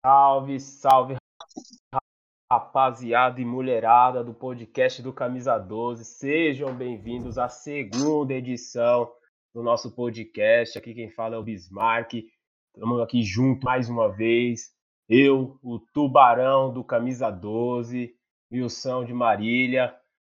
[0.00, 1.16] Salve, salve,
[2.48, 6.04] rapaziada e mulherada do podcast do Camisa 12.
[6.04, 9.10] Sejam bem-vindos à segunda edição
[9.52, 10.78] do nosso podcast.
[10.78, 12.14] Aqui quem fala é o Bismarck.
[12.72, 14.72] Estamos aqui junto mais uma vez.
[15.08, 18.14] Eu, o Tubarão do Camisa 12,
[18.52, 19.92] Wilson de Marília.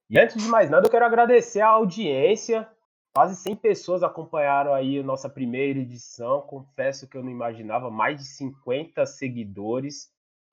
[0.09, 2.67] E antes de mais nada, eu quero agradecer a audiência
[3.13, 6.43] Quase 100 pessoas acompanharam aí nossa primeira edição.
[6.43, 10.13] Confesso que eu não imaginava mais de 50 seguidores.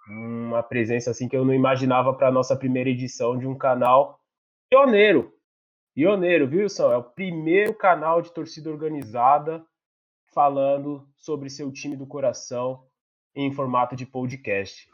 [0.09, 4.19] Uma presença assim que eu não imaginava para a nossa primeira edição de um canal
[4.69, 5.33] pioneiro.
[5.93, 6.91] Pioneiro, viu, Wilson?
[6.91, 9.63] É o primeiro canal de torcida organizada
[10.33, 12.83] falando sobre seu time do coração
[13.35, 14.89] em formato de podcast.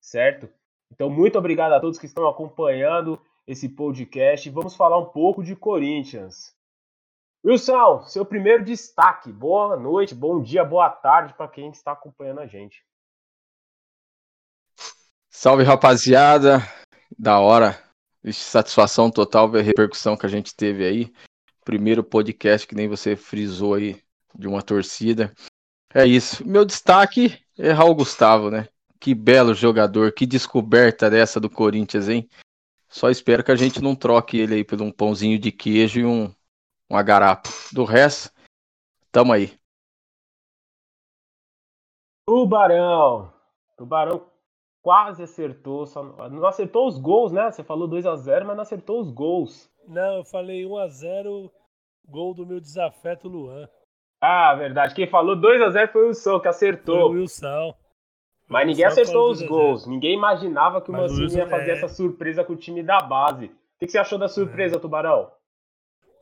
[0.00, 0.48] Certo?
[0.90, 4.48] Então, muito obrigado a todos que estão acompanhando esse podcast.
[4.48, 6.54] Vamos falar um pouco de Corinthians.
[7.44, 9.30] Wilson, seu primeiro destaque.
[9.30, 12.82] Boa noite, bom dia, boa tarde para quem está acompanhando a gente.
[15.28, 16.62] Salve, rapaziada.
[17.18, 17.78] Da hora.
[18.32, 21.12] Satisfação total ver a repercussão que a gente teve aí.
[21.62, 24.02] Primeiro podcast que nem você frisou aí
[24.34, 25.30] de uma torcida.
[25.92, 26.48] É isso.
[26.48, 28.68] Meu destaque é Raul Gustavo, né?
[28.98, 32.26] Que belo jogador, que descoberta dessa do Corinthians, hein?
[32.88, 36.06] Só espero que a gente não troque ele aí por um pãozinho de queijo e
[36.06, 36.34] um
[36.90, 37.48] um agarapo.
[37.72, 38.32] Do resto,
[39.10, 39.52] tamo aí.
[42.26, 43.32] Tubarão.
[43.76, 44.26] Tubarão
[44.82, 45.86] quase acertou.
[45.86, 47.50] Só não acertou os gols, né?
[47.50, 49.70] Você falou 2 a 0 mas não acertou os gols.
[49.86, 51.50] Não, eu falei 1 a 0
[52.06, 53.68] gol do meu desafeto Luan.
[54.20, 54.94] Ah, verdade.
[54.94, 57.08] Quem falou 2 a 0 foi o Wilson, que acertou.
[57.08, 57.74] Foi o Wilson.
[58.48, 59.86] Mas ninguém acertou os gols.
[59.86, 61.74] Ninguém imaginava que o Mancini ia fazer é...
[61.74, 63.46] essa surpresa com o time da base.
[63.46, 64.78] O que você achou da surpresa, é.
[64.78, 65.30] Tubarão?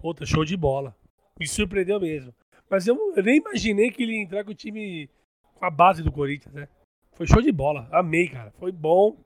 [0.02, 0.96] Puta, show de bola.
[1.38, 2.34] Me surpreendeu mesmo.
[2.68, 5.08] Mas eu, eu, nem imaginei que ele ia entrar com o time
[5.54, 6.68] com a base do Corinthians, né?
[7.12, 7.88] Foi show de bola.
[7.92, 8.50] Amei, cara.
[8.58, 9.16] Foi bom.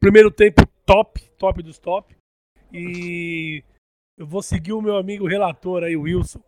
[0.00, 2.16] Primeiro tempo top, top dos top.
[2.72, 3.62] E
[4.16, 6.42] eu vou seguir o meu amigo relator aí, Wilson.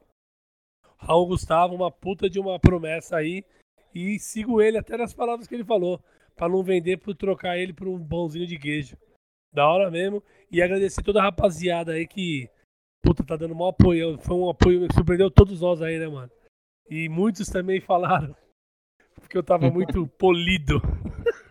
[0.96, 3.44] Raul Gustavo, uma puta de uma promessa aí.
[3.94, 6.02] E sigo ele até nas palavras que ele falou.
[6.34, 8.96] Pra não vender, por trocar ele por um pãozinho de queijo.
[9.52, 10.22] Da hora mesmo.
[10.50, 12.48] E agradecer toda a rapaziada aí que
[13.04, 14.18] puta, tá dando maior apoio.
[14.18, 16.30] Foi um apoio que surpreendeu todos nós aí, né, mano?
[16.88, 18.34] E muitos também falaram
[19.20, 20.80] porque eu tava muito polido.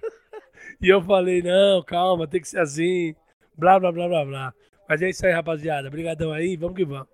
[0.81, 3.15] e eu falei, não, calma, tem que ser assim,
[3.57, 4.53] blá, blá, blá, blá, blá.
[4.87, 5.87] Mas é isso aí, rapaziada.
[5.87, 7.07] Obrigadão aí, vamos que vamos.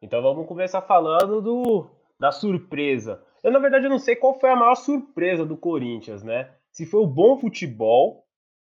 [0.00, 3.22] Então vamos começar falando do da surpresa.
[3.42, 6.52] Eu, na verdade, eu não sei qual foi a maior surpresa do Corinthians, né?
[6.72, 8.24] Se foi o bom futebol,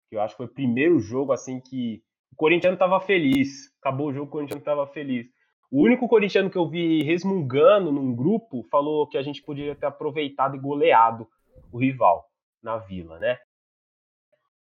[0.09, 3.71] que eu acho que foi o primeiro jogo, assim, que o corintiano estava feliz.
[3.79, 5.27] Acabou o jogo, o corintiano estava feliz.
[5.71, 9.85] O único corintiano que eu vi resmungando num grupo falou que a gente poderia ter
[9.85, 11.27] aproveitado e goleado
[11.71, 12.25] o rival
[12.61, 13.37] na vila, né?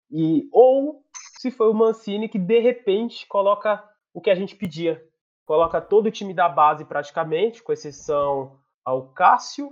[0.10, 1.02] E ou
[1.40, 3.82] se foi o Mancini que de repente coloca
[4.14, 5.02] o que a gente pedia,
[5.46, 9.72] coloca todo o time da base praticamente, com exceção ao Cássio,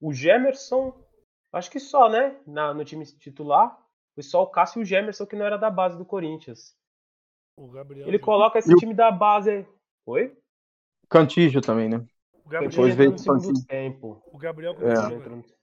[0.00, 0.94] o Gemerson,
[1.52, 3.76] acho que só, né, na, no time titular,
[4.14, 6.77] foi só o Cássio e o Gemerson que não era da base do Corinthians.
[8.06, 9.66] Ele coloca esse time da base.
[10.06, 10.36] Oi?
[11.08, 12.04] Cantígio também, né?
[12.44, 14.22] O Gabriel Depois veio no segundo tempo.
[14.32, 15.58] O Gabriel é.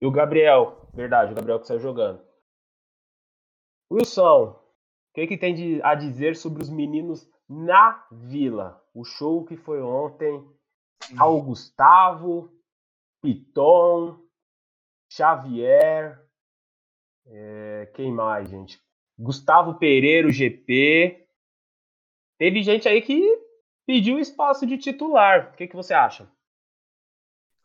[0.00, 2.22] E o Gabriel, verdade, o Gabriel que saiu jogando.
[3.90, 8.84] Wilson, o que, que tem de, a dizer sobre os meninos na Vila?
[8.94, 10.46] O show que foi ontem.
[11.16, 12.52] Raul Gustavo,
[13.22, 14.20] Piton,
[15.10, 16.22] Xavier.
[17.26, 18.80] É, quem mais, gente?
[19.18, 21.26] Gustavo Pereira, o GP.
[22.38, 23.20] Teve gente aí que
[23.86, 25.50] pediu espaço de titular.
[25.52, 26.30] O que, que você acha?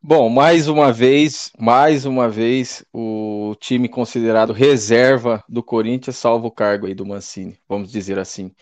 [0.02, 6.52] Bom, mais uma vez, mais uma vez, o time considerado reserva do Corinthians salva o
[6.52, 8.53] cargo aí do Mancini, vamos dizer assim.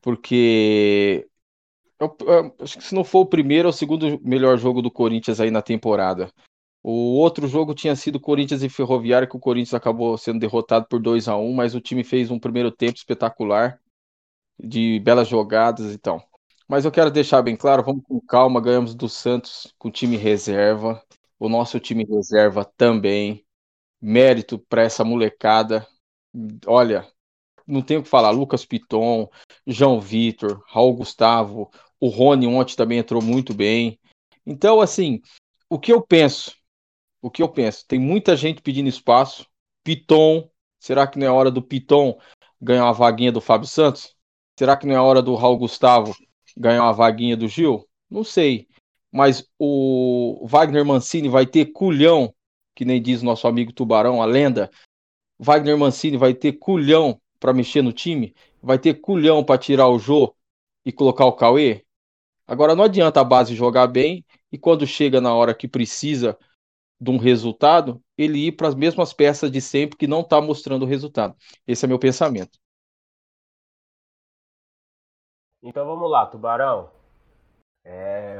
[0.00, 1.28] Porque
[2.00, 4.90] eu, eu, acho que se não for o primeiro, é o segundo melhor jogo do
[4.90, 6.28] Corinthians aí na temporada.
[6.82, 11.00] O outro jogo tinha sido Corinthians e Ferroviária, que o Corinthians acabou sendo derrotado por
[11.00, 13.78] 2 a 1 mas o time fez um primeiro tempo espetacular,
[14.58, 16.26] de belas jogadas e tal.
[16.66, 21.02] Mas eu quero deixar bem claro, vamos com calma, ganhamos do Santos com time reserva,
[21.38, 23.44] o nosso time reserva também.
[24.00, 25.86] Mérito para essa molecada.
[26.66, 27.06] Olha,
[27.66, 29.28] não tenho o que falar, Lucas Piton,
[29.66, 33.98] João Vitor, Raul Gustavo, o Rony ontem também entrou muito bem.
[34.46, 35.20] Então, assim,
[35.68, 36.59] o que eu penso
[37.20, 37.84] o que eu penso?
[37.86, 39.46] Tem muita gente pedindo espaço.
[39.84, 42.18] Piton, será que não é hora do Piton
[42.60, 44.14] ganhar uma vaguinha do Fábio Santos?
[44.58, 46.14] Será que não é hora do Raul Gustavo
[46.56, 47.88] ganhar uma vaguinha do Gil?
[48.10, 48.68] Não sei.
[49.12, 52.34] Mas o Wagner Mancini vai ter culhão
[52.80, 54.70] que nem diz nosso amigo Tubarão, a lenda,
[55.38, 58.34] Wagner Mancini vai ter culhão para mexer no time?
[58.62, 60.34] Vai ter culhão para tirar o Jô
[60.82, 61.84] e colocar o Cauê?
[62.46, 66.38] Agora não adianta a base jogar bem e quando chega na hora que precisa
[67.00, 70.82] de um resultado, ele ir para as mesmas peças de sempre que não está mostrando
[70.82, 71.34] o resultado.
[71.66, 72.58] Esse é meu pensamento.
[75.62, 76.90] Então vamos lá, Tubarão.
[77.84, 78.38] É...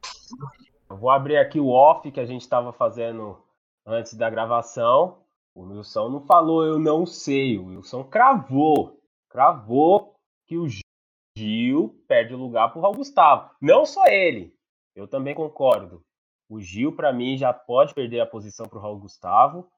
[0.89, 3.43] Eu vou abrir aqui o off que a gente estava fazendo
[3.87, 5.23] antes da gravação.
[5.55, 7.59] O Wilson não falou, eu não sei.
[7.59, 9.01] O Wilson cravou.
[9.29, 10.17] Cravou
[10.47, 10.67] que o
[11.37, 13.51] Gil perde lugar para o Raul Gustavo.
[13.61, 14.55] Não só ele.
[14.95, 16.03] Eu também concordo.
[16.51, 19.71] O Gil, para mim, já pode perder a posição para o Raul Gustavo.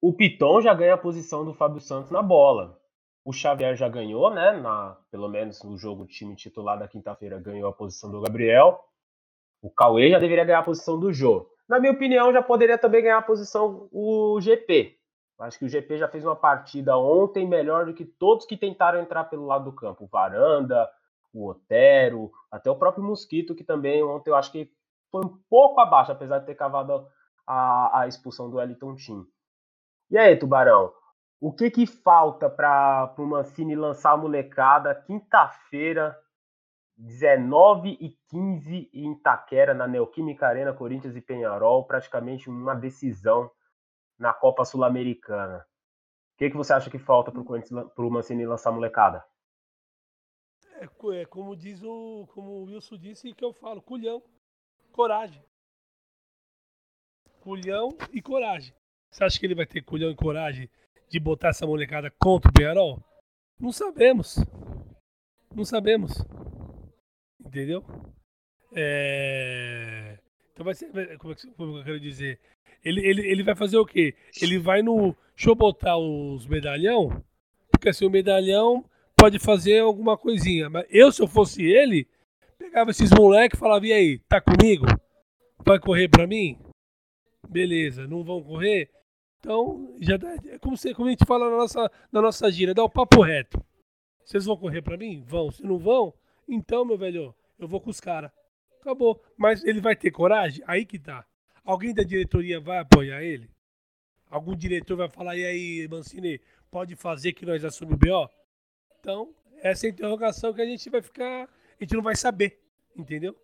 [0.00, 2.80] O Piton já ganha a posição do Fábio Santos na bola.
[3.24, 4.52] O Xavier já ganhou, né?
[4.52, 8.80] Na, pelo menos no jogo time titular da quinta-feira, ganhou a posição do Gabriel.
[9.60, 11.50] O Cauê já deveria ganhar a posição do Jô.
[11.68, 14.96] Na minha opinião, já poderia também ganhar a posição o GP.
[15.40, 19.00] Acho que o GP já fez uma partida ontem melhor do que todos que tentaram
[19.00, 20.04] entrar pelo lado do campo.
[20.04, 20.88] O Varanda,
[21.32, 24.70] o Otero, até o próprio Mosquito, que também ontem eu acho que
[25.14, 27.06] foi um pouco abaixo, apesar de ter cavado
[27.46, 29.24] a, a expulsão do Wellington Tim.
[30.10, 30.92] E aí, Tubarão?
[31.40, 36.18] O que que falta para o Mancini lançar a molecada quinta-feira,
[36.96, 43.48] 19 e 15 em Itaquera, na Neoquímica Arena, Corinthians e Penharol, praticamente uma decisão
[44.18, 45.58] na Copa Sul-Americana.
[46.34, 49.24] O que, que você acha que falta para o Mancini lançar a molecada?
[50.80, 54.20] É, é, como diz o, como o Wilson disse que eu falo, culhão,
[54.94, 55.42] coragem.
[57.40, 58.72] Culhão e coragem.
[59.10, 60.70] Você acha que ele vai ter culhão e coragem
[61.08, 63.02] de botar essa molecada contra o Penharol?
[63.58, 64.36] Não sabemos.
[65.54, 66.12] Não sabemos.
[67.44, 67.84] Entendeu?
[68.72, 70.18] É...
[70.52, 70.86] Então vai ser.
[71.18, 72.40] Como é que eu quero dizer?
[72.84, 74.14] Ele, ele, ele vai fazer o quê?
[74.40, 75.14] Ele vai no.
[75.34, 77.22] Deixa eu botar os medalhão.
[77.70, 80.70] Porque assim, o medalhão pode fazer alguma coisinha.
[80.70, 82.06] Mas eu, se eu fosse ele,
[82.74, 84.84] pegava esses moleques e falava: e aí, tá comigo?
[85.64, 86.58] Vai correr pra mim?
[87.48, 88.90] Beleza, não vão correr?
[89.38, 92.74] Então, já dá, é como, você, como a gente fala na nossa, na nossa gira,
[92.74, 93.64] dá o papo reto.
[94.24, 95.22] Vocês vão correr para mim?
[95.24, 95.52] Vão.
[95.52, 96.12] Se não vão,
[96.48, 98.32] então, meu velho, eu vou com os caras.
[98.80, 99.22] Acabou.
[99.36, 100.64] Mas ele vai ter coragem?
[100.66, 101.24] Aí que tá.
[101.62, 103.48] Alguém da diretoria vai apoiar ele?
[104.28, 106.40] Algum diretor vai falar, e aí, Mancini,
[106.70, 108.30] pode fazer que nós assumimos o BO?
[108.98, 111.44] Então, essa é a interrogação que a gente vai ficar.
[111.44, 112.63] A gente não vai saber,
[112.96, 113.34] entendeu?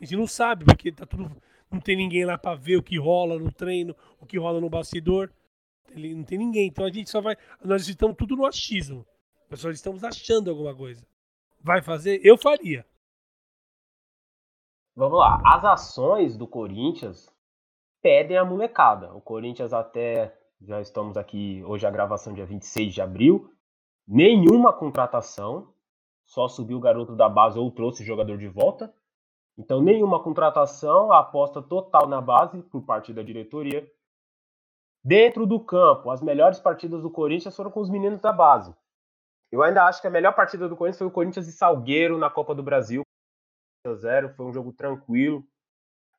[0.00, 1.30] A gente não sabe, porque tá tudo.
[1.70, 4.70] Não tem ninguém lá para ver o que rola no treino, o que rola no
[4.70, 5.32] bastidor.
[5.90, 6.68] Ele não tem ninguém.
[6.68, 7.36] Então a gente só vai.
[7.62, 9.06] Nós estamos tudo no achismo.
[9.50, 11.06] Nós só estamos achando alguma coisa.
[11.60, 12.20] Vai fazer?
[12.24, 12.86] Eu faria.
[14.94, 15.42] Vamos lá.
[15.44, 17.28] As ações do Corinthians
[18.00, 19.12] pedem a molecada.
[19.14, 20.38] O Corinthians até.
[20.60, 21.62] Já estamos aqui.
[21.64, 23.52] Hoje a gravação dia 26 de abril.
[24.06, 25.73] Nenhuma contratação.
[26.26, 28.94] Só subiu o garoto da base ou trouxe o jogador de volta.
[29.56, 33.88] Então, nenhuma contratação, a aposta total na base por parte da diretoria.
[35.02, 38.74] Dentro do campo, as melhores partidas do Corinthians foram com os meninos da base.
[39.52, 42.30] Eu ainda acho que a melhor partida do Corinthians foi o Corinthians e Salgueiro na
[42.30, 43.02] Copa do Brasil.
[43.86, 45.44] 0 foi um jogo tranquilo,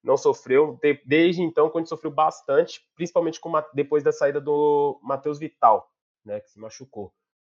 [0.03, 0.79] não sofreu.
[1.03, 5.91] Desde então, o Corinthians sofreu bastante, principalmente com, depois da saída do Matheus Vital,
[6.23, 7.11] né, que se machucou.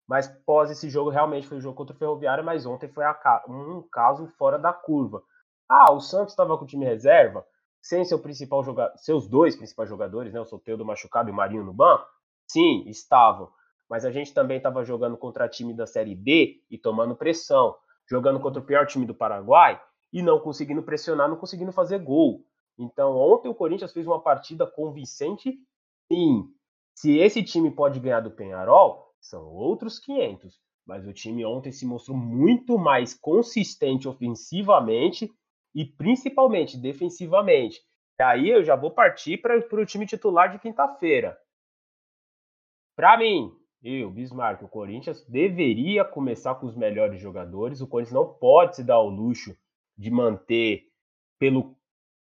[0.08, 3.04] Mas pós esse jogo, realmente foi o um jogo contra o Ferroviário, mas ontem foi
[3.46, 5.22] um caso fora da curva.
[5.68, 7.44] Ah, o Santos estava com o time reserva,
[7.82, 11.62] sem seu principal jogador, seus dois principais jogadores, né, o Soteldo machucado e o Marinho
[11.62, 12.06] no banco?
[12.50, 13.50] Sim, estavam.
[13.88, 17.76] Mas a gente também estava jogando contra time da Série B e tomando pressão,
[18.08, 22.44] jogando contra o pior time do Paraguai e não conseguindo pressionar, não conseguindo fazer gol.
[22.78, 25.54] Então, ontem o Corinthians fez uma partida convincente,
[26.10, 26.44] sim.
[26.94, 30.58] Se esse time pode ganhar do Penharol, são outros 500.
[30.87, 35.30] Mas o time ontem se mostrou muito mais consistente ofensivamente
[35.75, 37.80] e principalmente defensivamente.
[38.18, 41.38] E aí eu já vou partir para o time titular de quinta-feira.
[42.96, 47.80] Para mim, eu, Bismarck, o Corinthians deveria começar com os melhores jogadores.
[47.80, 49.56] O Corinthians não pode se dar o luxo
[49.96, 50.88] de manter
[51.38, 51.76] pelo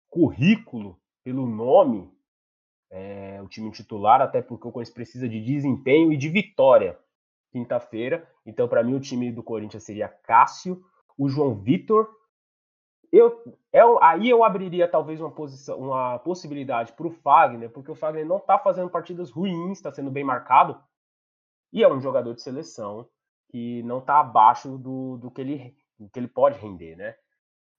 [0.09, 2.11] currículo, pelo nome,
[2.91, 6.97] é, o time titular, até porque o Corinthians precisa de desempenho e de vitória
[7.51, 8.27] quinta-feira.
[8.45, 10.83] Então, para mim, o time do Corinthians seria Cássio,
[11.17, 12.09] o João Vitor,
[13.11, 13.41] eu,
[13.73, 18.25] eu, aí eu abriria talvez uma, posição, uma possibilidade para o Fagner, porque o Fagner
[18.25, 20.79] não está fazendo partidas ruins, está sendo bem marcado,
[21.73, 23.07] e é um jogador de seleção
[23.49, 27.15] que não está abaixo do, do, que ele, do que ele pode render, né?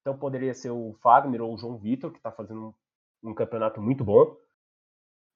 [0.01, 2.75] Então poderia ser o Fagner ou o João Vitor, que está fazendo
[3.23, 4.37] um, um, campeonato muito bom.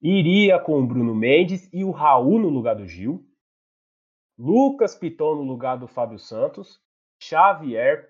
[0.07, 3.25] Iria com o Bruno Mendes e o Raul no lugar do Gil.
[4.37, 6.79] Lucas Piton no lugar do Fábio Santos.
[7.19, 8.07] Xavier,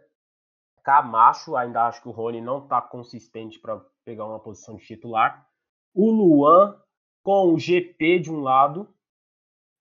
[0.84, 5.48] Camacho, ainda acho que o Rony não está consistente para pegar uma posição de titular.
[5.94, 6.78] O Luan
[7.24, 8.94] com o GP de um lado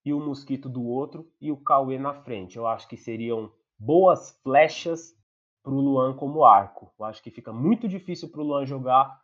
[0.05, 2.57] e o Mosquito do outro e o Cauê na frente.
[2.57, 5.19] Eu acho que seriam boas flechas
[5.65, 6.95] para o Luan como arco.
[6.97, 9.24] Eu acho que fica muito difícil para o Luan jogar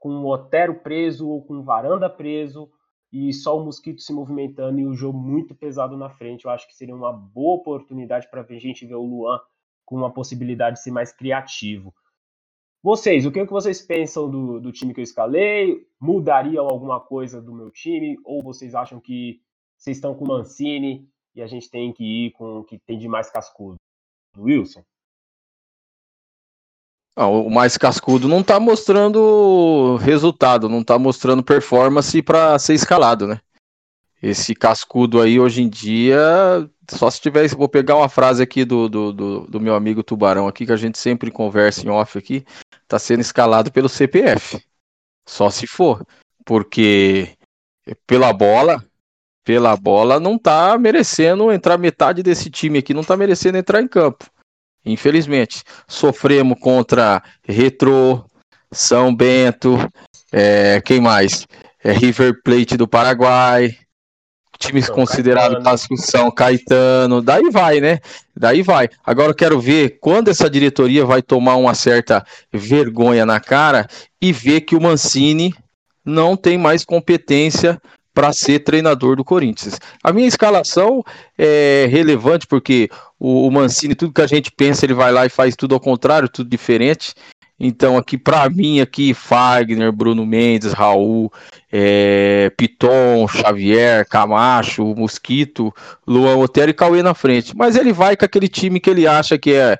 [0.00, 2.68] com o Otero preso ou com o Varanda preso
[3.12, 6.44] e só o Mosquito se movimentando e o jogo muito pesado na frente.
[6.44, 9.38] Eu acho que seria uma boa oportunidade para a gente ver o Luan
[9.84, 11.94] com uma possibilidade de ser mais criativo.
[12.82, 15.86] Vocês, o que, é que vocês pensam do, do time que eu escalei?
[16.00, 18.16] Mudariam alguma coisa do meu time?
[18.24, 19.42] Ou vocês acham que
[19.76, 22.98] vocês estão com o Mancini e a gente tem que ir com o que tem
[22.98, 23.76] de mais cascudo.
[24.38, 24.82] Wilson?
[27.16, 33.26] Não, o mais cascudo não está mostrando resultado, não está mostrando performance para ser escalado,
[33.26, 33.40] né?
[34.22, 37.56] Esse cascudo aí hoje em dia, só se tivesse.
[37.56, 40.76] Vou pegar uma frase aqui do, do, do, do meu amigo Tubarão aqui, que a
[40.76, 42.44] gente sempre conversa em off aqui,
[42.82, 44.62] está sendo escalado pelo CPF.
[45.26, 46.06] Só se for.
[46.44, 47.34] Porque
[48.06, 48.84] pela bola,
[49.42, 53.88] pela bola, não tá merecendo entrar metade desse time aqui, não tá merecendo entrar em
[53.88, 54.30] campo.
[54.84, 55.62] Infelizmente.
[55.86, 58.24] Sofremos contra Retro,
[58.72, 59.76] São Bento,
[60.32, 61.46] é, quem mais?
[61.82, 63.76] É, River Plate do Paraguai,
[64.58, 65.98] times São considerados Caetano.
[65.98, 67.98] São Caetano, daí vai, né?
[68.36, 68.88] Daí vai.
[69.04, 73.86] Agora eu quero ver quando essa diretoria vai tomar uma certa vergonha na cara
[74.20, 75.54] e ver que o Mancini
[76.04, 77.80] não tem mais competência
[78.12, 79.78] para ser treinador do Corinthians.
[80.02, 81.04] A minha escalação
[81.38, 82.88] é relevante porque
[83.18, 86.28] o, Mancini, tudo que a gente pensa, ele vai lá e faz tudo ao contrário,
[86.28, 87.14] tudo diferente.
[87.62, 91.30] Então aqui para mim aqui Fagner, Bruno Mendes, Raul,
[91.70, 95.72] é, Piton, Xavier, Camacho, Mosquito,
[96.06, 97.54] Luan Otero e Cauê na frente.
[97.54, 99.78] Mas ele vai com aquele time que ele acha que é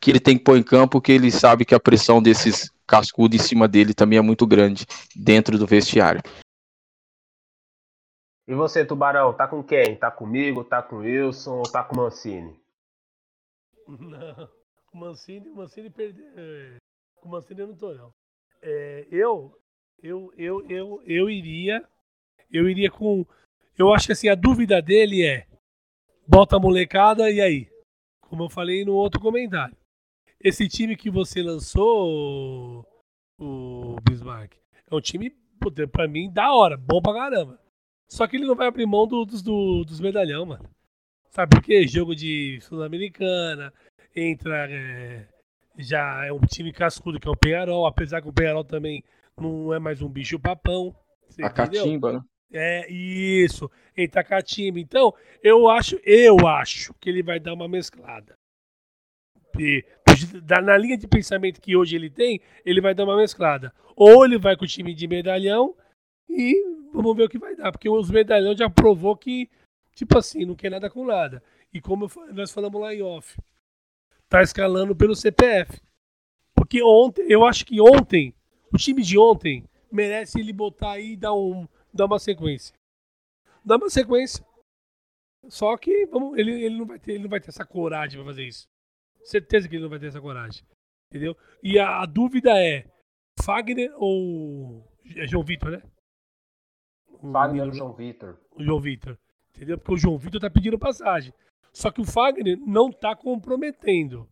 [0.00, 3.38] que ele tem que pôr em campo, que ele sabe que a pressão desses cascudos
[3.38, 6.22] em cima dele também é muito grande dentro do vestiário.
[8.50, 9.94] E você, Tubarão, tá com quem?
[9.94, 12.52] Tá comigo, tá com Wilson ou tá com Mancini?
[13.86, 14.48] Não,
[14.92, 16.26] o Mancini, Mancini perdeu.
[16.34, 16.78] É,
[17.14, 18.12] com o Mancini eu não tô, não.
[18.60, 19.56] É, eu,
[20.02, 21.88] eu, eu, eu, eu iria.
[22.50, 23.24] Eu iria com.
[23.78, 25.46] Eu acho que assim, a dúvida dele é.
[26.26, 27.68] Bota a molecada e aí?
[28.20, 29.76] Como eu falei no outro comentário.
[30.40, 32.84] Esse time que você lançou,
[33.38, 34.56] o Bismarck,
[34.90, 35.30] é um time,
[35.92, 37.69] pra mim, da hora, bom pra caramba.
[38.10, 40.68] Só que ele não vai abrir mão do, do, dos medalhão, mano.
[41.30, 41.86] Sabe por quê?
[41.86, 43.72] Jogo de Sul-Americana,
[44.14, 44.68] entra.
[44.68, 45.28] É,
[45.78, 49.04] já é um time cascudo que é o Penharol, apesar que o Penharol também
[49.40, 50.94] não é mais um bicho papão.
[51.40, 52.20] A catimba, né?
[52.52, 53.70] É, isso.
[53.96, 54.80] Entra a catimba.
[54.80, 58.34] Então, eu acho, eu acho que ele vai dar uma mesclada.
[59.56, 59.84] E,
[60.60, 63.72] na linha de pensamento que hoje ele tem, ele vai dar uma mesclada.
[63.94, 65.76] Ou ele vai com o time de medalhão
[66.30, 67.72] e vamos ver o que vai dar.
[67.72, 69.48] Porque os medalhões já provou que,
[69.94, 71.42] tipo assim, não quer nada com nada.
[71.72, 73.36] E como nós falamos lá em off,
[74.28, 75.80] tá escalando pelo CPF.
[76.54, 78.34] Porque ontem, eu acho que ontem,
[78.72, 82.74] o time de ontem merece ele botar aí e dar, um, dar uma sequência.
[83.64, 84.44] Dá uma sequência.
[85.48, 88.26] Só que vamos, ele, ele, não vai ter, ele não vai ter essa coragem pra
[88.26, 88.68] fazer isso.
[89.24, 90.62] Certeza que ele não vai ter essa coragem.
[91.10, 91.36] Entendeu?
[91.62, 92.86] E a, a dúvida é:
[93.42, 94.86] Fagner ou.
[95.16, 95.82] É João Vitor, né?
[97.20, 98.38] Fagner ou João Vitor.
[98.54, 99.18] O João Vitor.
[99.54, 99.78] Entendeu?
[99.78, 101.32] Porque o João Vitor tá pedindo passagem.
[101.72, 104.28] Só que o Fagner não tá comprometendo.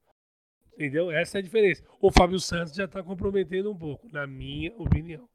[0.74, 1.10] Entendeu?
[1.10, 1.84] Essa é a diferença.
[2.00, 5.28] O Fábio Santos já tá comprometendo um pouco, na minha opinião.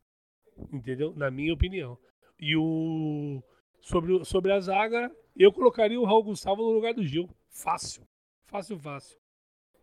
[0.72, 1.14] Entendeu?
[1.16, 1.98] Na minha opinião.
[2.40, 3.44] E o.
[3.82, 7.30] Sobre, sobre a zaga, eu colocaria o Raul Gustavo no lugar do Gil.
[7.50, 8.08] Fácil.
[8.46, 9.18] Fácil, fácil.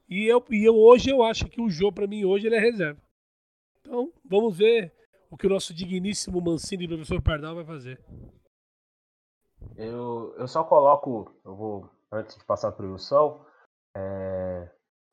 [0.09, 2.61] E eu, e eu hoje eu acho que o Jô, para mim, hoje ele é
[2.61, 3.01] reserva.
[3.81, 4.93] Então, vamos ver
[5.31, 8.05] o que o nosso digníssimo Mancini e professor Pardal vai fazer.
[9.77, 13.41] Eu, eu só coloco, eu vou, antes de passar para o Wilson,
[13.97, 14.69] é,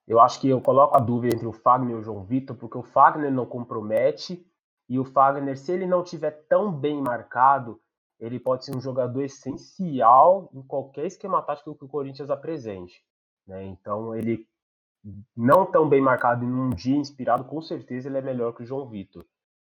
[0.07, 2.77] eu acho que eu coloco a dúvida entre o Fagner e o João Vitor, porque
[2.77, 4.43] o Fagner não compromete,
[4.89, 7.79] e o Fagner, se ele não tiver tão bem marcado,
[8.19, 13.03] ele pode ser um jogador essencial em qualquer esquema tático que o Corinthians apresente.
[13.45, 13.65] Né?
[13.65, 14.47] Então, ele
[15.35, 18.65] não tão bem marcado em um dia inspirado, com certeza ele é melhor que o
[18.65, 19.23] João Vitor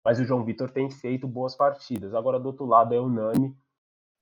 [0.07, 2.15] mas o João Vitor tem feito boas partidas.
[2.15, 3.53] Agora, do outro lado, é o Nani.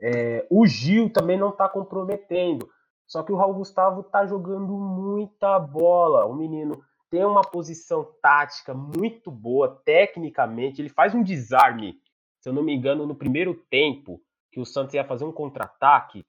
[0.01, 2.67] É, o Gil também não está comprometendo.
[3.07, 6.25] Só que o Raul Gustavo está jogando muita bola.
[6.25, 10.81] O menino tem uma posição tática muito boa, tecnicamente.
[10.81, 12.01] Ele faz um desarme
[12.45, 14.21] se eu não me engano, no primeiro tempo,
[14.53, 16.27] que o Santos ia fazer um contra-ataque,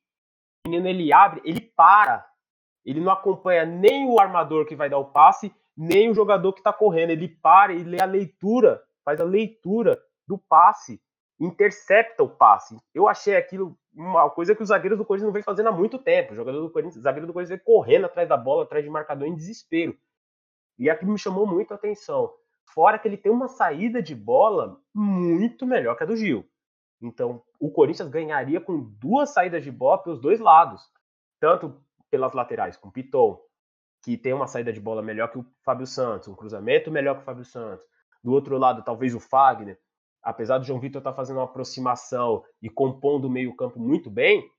[0.66, 2.26] o menino ele abre, ele para.
[2.86, 6.62] Ele não acompanha nem o armador que vai dar o passe, nem o jogador que
[6.62, 7.10] está correndo.
[7.10, 11.00] Ele para e lê a leitura, faz a leitura do passe,
[11.40, 12.76] intercepta o passe.
[12.94, 15.98] Eu achei aquilo uma coisa que os zagueiros do Corinthians não vem fazendo há muito
[15.98, 16.34] tempo.
[16.34, 19.28] O jogador do Corinthians, zagueiro do Corinthians vem correndo atrás da bola, atrás de marcador
[19.28, 19.98] em desespero.
[20.78, 22.34] E aquilo me chamou muito a atenção.
[22.74, 26.46] Fora que ele tem uma saída de bola muito melhor que a do Gil.
[27.02, 30.82] Então, o Corinthians ganharia com duas saídas de bola pelos dois lados.
[31.40, 33.40] Tanto pelas laterais, com o Piton,
[34.04, 37.22] que tem uma saída de bola melhor que o Fábio Santos, um cruzamento melhor que
[37.22, 37.86] o Fábio Santos.
[38.26, 39.80] Do outro lado, talvez o Fagner,
[40.24, 44.50] apesar do João Vitor estar tá fazendo uma aproximação e compondo o meio-campo muito bem,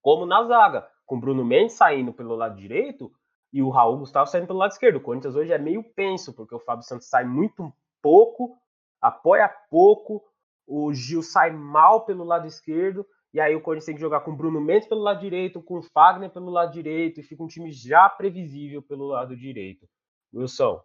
[0.00, 3.12] como na zaga, com o Bruno Mendes saindo pelo lado direito
[3.52, 4.96] e o Raul Gustavo saindo pelo lado esquerdo.
[4.96, 8.56] O Corinthians hoje é meio penso, porque o Fábio Santos sai muito pouco,
[8.98, 10.24] apoia pouco,
[10.66, 14.30] o Gil sai mal pelo lado esquerdo, e aí o Corinthians tem que jogar com
[14.30, 17.46] o Bruno Mendes pelo lado direito, com o Fagner pelo lado direito, e fica um
[17.46, 19.86] time já previsível pelo lado direito.
[20.32, 20.80] Wilson.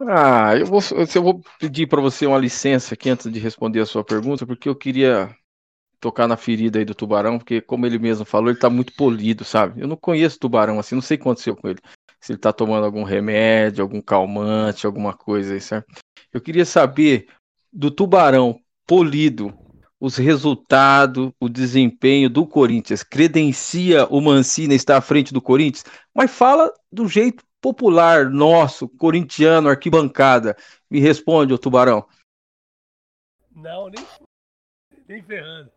[0.00, 0.80] Ah, eu vou,
[1.14, 4.68] eu vou pedir para você uma licença aqui antes de responder a sua pergunta, porque
[4.68, 5.34] eu queria
[6.00, 9.44] tocar na ferida aí do tubarão, porque como ele mesmo falou, ele tá muito polido,
[9.44, 9.80] sabe?
[9.80, 11.80] Eu não conheço tubarão assim, não sei o que aconteceu com ele.
[12.20, 15.86] Se ele tá tomando algum remédio, algum calmante, alguma coisa aí, certo?
[16.32, 17.26] Eu queria saber
[17.72, 19.56] do Tubarão polido,
[20.00, 23.02] os resultados, o desempenho do Corinthians.
[23.02, 29.68] Credencia o Mancini estar à frente do Corinthians, mas fala do jeito popular nosso, corintiano,
[29.68, 30.56] arquibancada.
[30.90, 32.06] Me responde, o Tubarão.
[33.54, 34.06] Não, nem,
[35.08, 35.72] nem ferrando.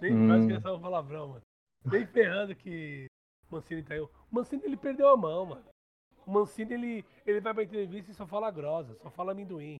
[0.00, 0.60] Nem hum.
[0.60, 1.42] só um palavrão, mano.
[1.84, 3.06] Nem ferrando que
[3.48, 4.00] o Mancini tá aí.
[4.00, 5.64] O Mancini ele perdeu a mão, mano.
[6.26, 9.76] O Mancini, ele, ele vai pra entrevista e só fala grosa, só fala amendoim.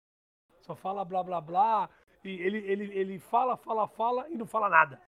[0.60, 1.90] Só fala blá blá blá.
[2.24, 5.00] E ele, ele, ele fala, fala, fala e não fala nada.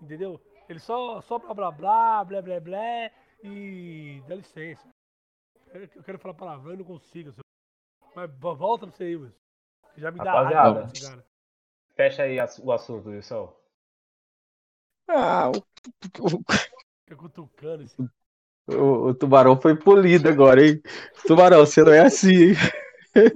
[0.00, 0.40] Entendeu?
[0.68, 3.12] Ele só, só blá blá blá, blé blé blé
[3.42, 4.88] e dá licença.
[5.74, 7.34] Eu quero falar palavrão e não consigo.
[8.14, 9.36] Mas volta pra você aí, Wilson.
[9.96, 11.26] Já me dá Rapaziada, raiva esse cara.
[11.96, 13.52] Fecha aí o assunto, Wilson.
[15.08, 15.62] Ah, o.
[17.04, 17.96] Fica cutucando esse.
[18.66, 20.80] O, o, tubarão foi polido agora, hein?
[21.26, 22.54] Tubarão, você não é assim, hein?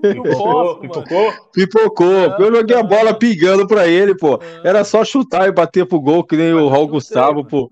[0.00, 1.50] Pipocou, pipocou?
[1.52, 2.36] Pipocou.
[2.38, 4.40] eu joguei a bola pingando pra ele, pô.
[4.64, 7.70] Era só chutar e bater pro gol, que nem Mas o Raul Gustavo, pô.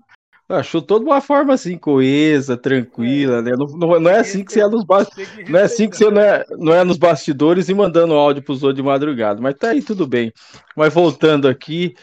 [0.49, 3.41] Ah, chutou de uma forma assim, coesa, tranquila, é.
[3.41, 3.51] né?
[3.51, 5.49] Não, não, não, é assim que você é nos bastidores.
[5.49, 8.63] Não é assim que você não é, não é nos bastidores e mandando áudio pros
[8.63, 9.41] outros de madrugada.
[9.41, 10.31] Mas tá aí, tudo bem.
[10.73, 11.95] Mas voltando aqui,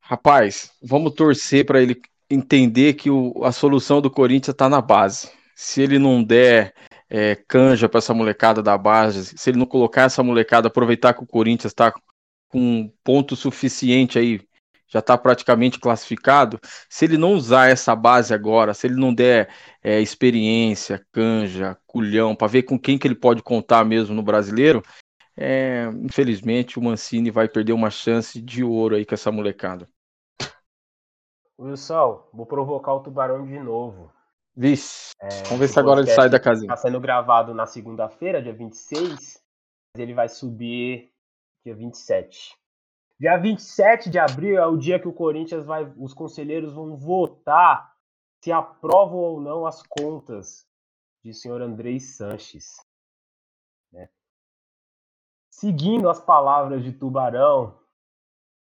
[0.00, 5.30] rapaz, vamos torcer para ele entender que o, a solução do Corinthians está na base.
[5.54, 6.74] Se ele não der
[7.08, 11.22] é, canja para essa molecada da base, se ele não colocar essa molecada, aproveitar que
[11.22, 11.94] o Corinthians está
[12.48, 14.40] com ponto suficiente aí,
[14.88, 19.48] já está praticamente classificado, se ele não usar essa base agora, se ele não der
[19.82, 24.82] é, experiência, canja, culhão, para ver com quem que ele pode contar mesmo no brasileiro,
[25.36, 29.88] é, infelizmente o Mancini vai perder uma chance de ouro aí com essa molecada.
[31.58, 34.12] Wilson, vou provocar o tubarão de novo.
[34.54, 36.72] Vixe, é, vamos ver se agora ele sai da casinha.
[36.72, 39.42] Está sendo gravado na segunda-feira, dia 26,
[39.94, 41.12] mas ele vai subir
[41.64, 42.54] dia 27.
[43.18, 47.96] Dia 27 de abril é o dia que o Corinthians vai, os conselheiros vão votar
[48.42, 50.68] se aprovam ou não as contas
[51.24, 52.76] de senhor Andrei Sanches.
[53.90, 54.10] Né?
[55.50, 57.80] Seguindo as palavras de Tubarão,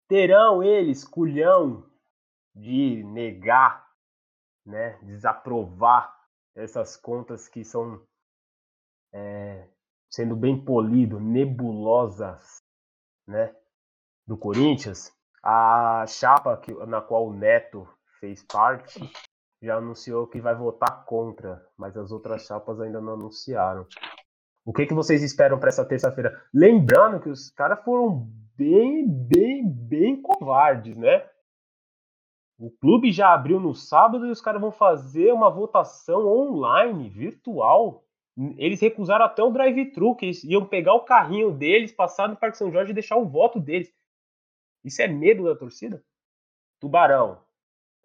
[0.08, 1.90] terão eles culhão
[2.54, 3.92] de negar,
[4.64, 6.16] né, desaprovar
[6.56, 8.02] essas contas que são
[9.12, 9.68] é,
[10.10, 12.64] sendo bem polido, nebulosas,
[13.28, 13.54] né,
[14.28, 15.12] do Corinthians,
[15.44, 17.88] a chapa que, na qual o Neto
[18.20, 19.00] fez parte
[19.62, 23.86] já anunciou que vai votar contra, mas as outras chapas ainda não anunciaram.
[24.66, 26.42] O que, que vocês esperam para essa terça-feira?
[26.54, 31.24] Lembrando que os caras foram bem, bem, bem covardes, né?
[32.58, 38.04] O clube já abriu no sábado e os caras vão fazer uma votação online, virtual.
[38.58, 42.58] Eles recusaram até o drive-thru, que eles iam pegar o carrinho deles, passar no Parque
[42.58, 43.94] São Jorge e deixar o voto deles.
[44.86, 46.02] Isso é medo da torcida?
[46.80, 47.44] Tubarão.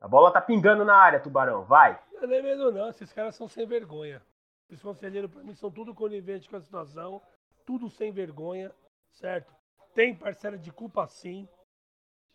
[0.01, 1.65] A bola tá pingando na área, Tubarão.
[1.65, 2.03] Vai.
[2.15, 4.21] Não é medo não, esses caras são sem vergonha.
[4.69, 7.23] Os conselheiros, pra mim, são tudo coniventes com a situação,
[7.65, 8.75] tudo sem vergonha,
[9.13, 9.55] certo?
[9.95, 11.49] Tem parcela de culpa sim.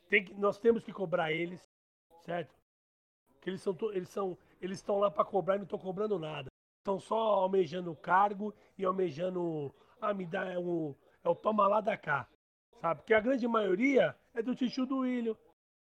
[0.07, 1.67] Tem que, nós temos que cobrar eles
[2.25, 2.53] certo?
[3.41, 6.49] Que eles são eles são eles estão lá para cobrar e não estão cobrando nada.
[6.79, 11.67] Estão só almejando o cargo e almejando ah me dá é o é o toma
[11.67, 12.27] lá da cá.
[12.79, 13.01] Sabe?
[13.01, 15.37] Porque a grande maioria é do Tio do Ilho,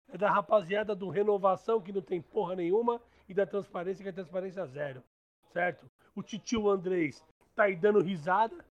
[0.08, 4.14] é da rapaziada do Renovação, que não tem porra nenhuma, e da Transparência, que é
[4.14, 5.04] Transparência Zero.
[5.52, 5.90] Certo?
[6.16, 7.24] O Titio Andrés
[7.56, 8.66] tá aí dando risada,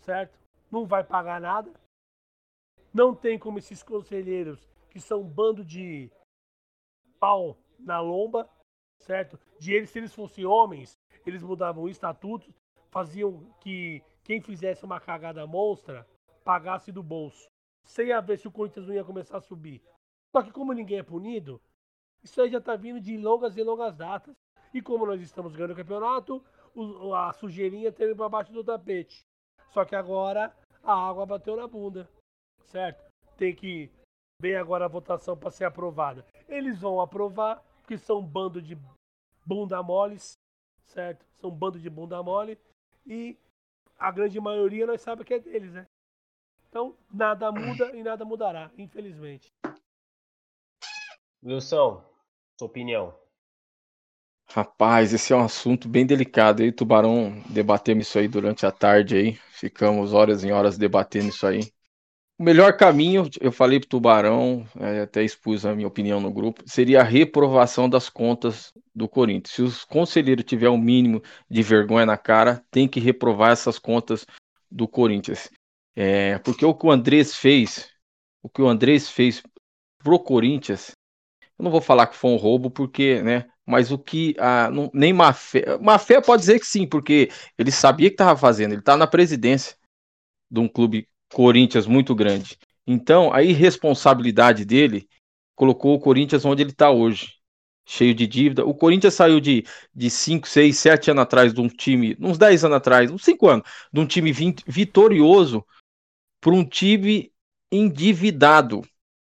[0.00, 0.38] certo?
[0.70, 1.72] Não vai pagar nada.
[2.92, 6.10] Não tem como esses conselheiros, que são um bando de
[7.18, 8.48] pau na lomba,
[8.98, 9.38] certo?
[9.58, 12.52] De eles, se eles fossem homens, eles mudavam o estatuto,
[12.90, 16.06] faziam que quem fizesse uma cagada monstra
[16.44, 17.48] pagasse do bolso,
[17.84, 19.82] sem a ver se o Corinthians não ia começar a subir.
[20.32, 21.60] Só que como ninguém é punido,
[22.22, 24.34] isso aí já tá vindo de longas e longas datas.
[24.72, 26.44] E como nós estamos ganhando o campeonato,
[27.16, 29.26] a sujeirinha teve para baixo do tapete.
[29.70, 32.08] Só que agora a água bateu na bunda,
[32.66, 33.02] certo?
[33.36, 33.90] Tem que
[34.40, 36.24] ver agora a votação para ser aprovada.
[36.48, 38.78] Eles vão aprovar, porque são um bando de
[39.44, 40.34] bunda moles,
[40.84, 41.26] certo?
[41.40, 42.58] São um bando de bunda mole
[43.06, 43.36] e
[43.98, 45.86] a grande maioria nós sabemos que é deles, né?
[46.70, 49.52] Então, nada muda e nada mudará, infelizmente.
[51.44, 52.00] Wilson,
[52.56, 53.12] sua opinião.
[54.48, 56.70] Rapaz, esse é um assunto bem delicado aí.
[56.70, 59.32] Tubarão debatemos isso aí durante a tarde aí.
[59.50, 61.60] Ficamos horas e horas debatendo isso aí.
[62.38, 66.62] O melhor caminho, eu falei pro Tubarão, é, até expus a minha opinião no grupo,
[66.66, 69.54] seria a reprovação das contas do Corinthians.
[69.54, 73.78] Se os conselheiros tiver o um mínimo de vergonha na cara, tem que reprovar essas
[73.78, 74.24] contas
[74.70, 75.50] do Corinthians.
[76.02, 77.90] É, porque o que o Andrés fez,
[78.42, 79.42] o que o Andrés fez
[79.98, 80.92] pro Corinthians,
[81.58, 83.46] eu não vou falar que foi um roubo, porque, né?
[83.66, 87.28] Mas o que a, não, nem má fé, má fé pode dizer que sim, porque
[87.58, 89.76] ele sabia que estava fazendo, ele estava tá na presidência
[90.50, 92.58] de um clube Corinthians muito grande.
[92.86, 95.06] Então, a irresponsabilidade dele
[95.54, 97.34] colocou o Corinthians onde ele está hoje,
[97.86, 98.64] cheio de dívida.
[98.64, 99.64] O Corinthians saiu de
[100.08, 103.68] 5, 6, 7 anos atrás de um time, uns 10 anos atrás, uns 5 anos,
[103.92, 104.32] de um time
[104.66, 105.62] vitorioso
[106.40, 107.32] para um time
[107.70, 108.82] endividado.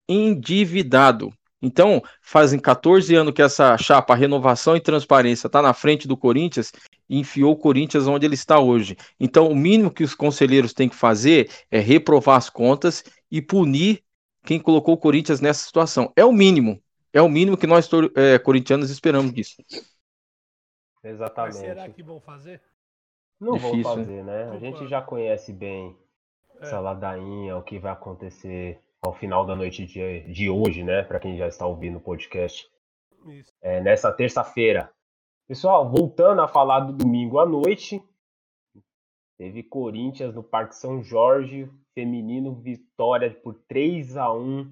[0.08, 1.34] Endividado.
[1.62, 6.72] Então, fazem 14 anos que essa chapa Renovação e Transparência está na frente do Corinthians
[7.08, 8.98] e enfiou o Corinthians onde ele está hoje.
[9.20, 14.04] Então, o mínimo que os conselheiros têm que fazer é reprovar as contas e punir
[14.44, 16.12] quem colocou o Corinthians nessa situação.
[16.16, 16.82] É o mínimo.
[17.14, 19.56] É o mínimo que nós é, corintianos esperamos disso.
[21.04, 21.54] Exatamente.
[21.54, 22.62] Mas será que vão fazer?
[23.40, 24.50] Não Difícil, vão fazer, né?
[24.52, 25.96] A gente já conhece bem.
[26.62, 31.02] Essa ladainha, o que vai acontecer ao final da noite de, de hoje, né?
[31.02, 32.70] Para quem já está ouvindo o podcast.
[33.62, 34.92] É, nessa terça-feira.
[35.48, 38.02] Pessoal, voltando a falar do domingo à noite,
[39.38, 44.72] teve Corinthians no Parque São Jorge, feminino, vitória por 3 a 1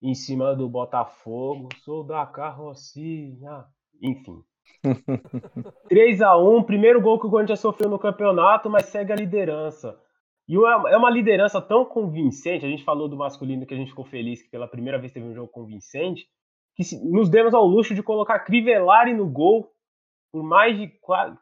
[0.00, 1.68] em cima do Botafogo.
[1.82, 3.64] Sou da carrocinha.
[4.00, 4.42] Enfim.
[5.88, 10.00] 3 a 1 primeiro gol que o Corinthians sofreu no campeonato, mas segue a liderança.
[10.48, 14.06] E é uma liderança tão convincente, a gente falou do masculino que a gente ficou
[14.06, 16.26] feliz que pela primeira vez teve um jogo convincente,
[16.74, 19.70] que nos demos ao luxo de colocar Crivellari no gol
[20.32, 20.88] por mais de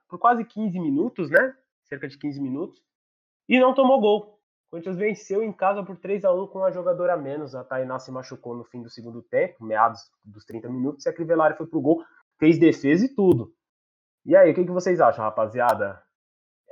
[0.09, 1.55] por quase 15 minutos, né?
[1.85, 2.81] Cerca de 15 minutos.
[3.49, 4.41] E não tomou gol.
[4.67, 7.55] O Corinthians venceu em casa por 3 a 1 com a jogadora a menos.
[7.55, 11.13] A Tainá se machucou no fim do segundo tempo, meados dos 30 minutos, e a
[11.13, 12.05] Crivellari foi pro gol,
[12.39, 13.53] fez defesa e tudo.
[14.25, 16.03] E aí, o que vocês acham, rapaziada?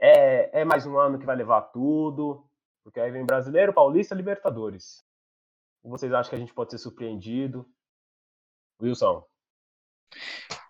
[0.00, 2.44] É, é mais um ano que vai levar tudo,
[2.82, 5.02] porque aí vem Brasileiro, Paulista, Libertadores.
[5.82, 7.66] Vocês acham que a gente pode ser surpreendido?
[8.80, 9.24] Wilson.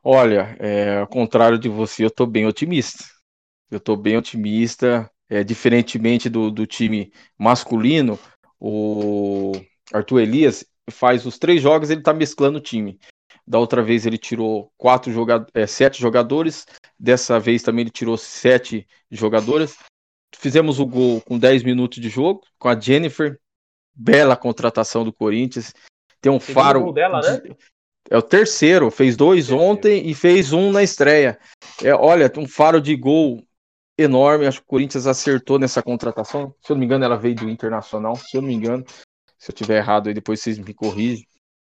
[0.03, 3.05] Olha, é, ao contrário de você, eu estou bem otimista.
[3.71, 5.11] Eu estou bem otimista.
[5.29, 8.19] É, diferentemente do, do time masculino,
[8.61, 9.53] o
[9.93, 13.01] Arthur Elias faz os três jogos, ele está mesclando o time.
[13.47, 16.67] Da outra vez ele tirou quatro jogadores, é, sete jogadores.
[16.99, 19.77] Dessa vez também ele tirou sete jogadoras.
[20.37, 23.39] Fizemos o gol com 10 minutos de jogo, com a Jennifer.
[23.95, 25.73] Bela contratação do Corinthians.
[26.21, 26.93] Tem um Segundo faro.
[26.93, 27.49] Dela, de...
[27.49, 27.57] né?
[28.11, 31.39] É o terceiro, fez dois ontem e fez um na estreia.
[31.83, 33.43] É, olha, um faro de gol
[33.97, 34.47] enorme.
[34.47, 36.55] Acho que o Corinthians acertou nessa contratação.
[36.61, 38.17] Se eu não me engano, ela veio do Internacional.
[38.17, 38.85] Se eu não me engano,
[39.39, 41.27] se eu tiver errado aí, depois vocês me corrigem.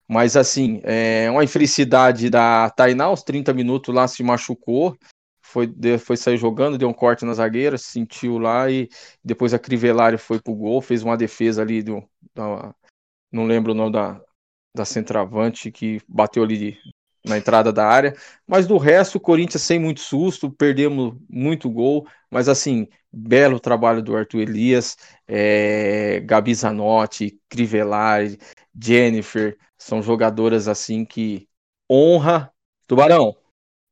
[0.10, 4.98] Mas assim, é uma infelicidade da Tainá, aos 30 minutos lá se machucou,
[5.40, 8.90] foi, foi sair jogando, deu um corte na zagueira, sentiu lá e
[9.24, 12.04] depois a Crivellari foi pro gol, fez uma defesa ali do.
[12.34, 12.74] Da,
[13.32, 14.20] não lembro o nome da,
[14.76, 16.80] da centroavante que bateu ali
[17.24, 18.16] na entrada da área,
[18.48, 24.02] mas do resto o Corinthians sem muito susto, perdemos muito gol, mas assim, belo trabalho
[24.02, 28.40] do Arthur Elias, é, Gabi Zanotti, Crivellari,
[28.74, 31.50] Jennifer, são jogadoras assim que
[31.92, 32.54] honra.
[32.88, 33.38] Tubarão,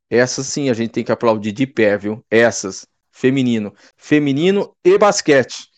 [0.09, 2.25] essas sim a gente tem que aplaudir de pé, viu?
[2.31, 3.73] Essas, feminino.
[3.97, 5.69] Feminino e basquete.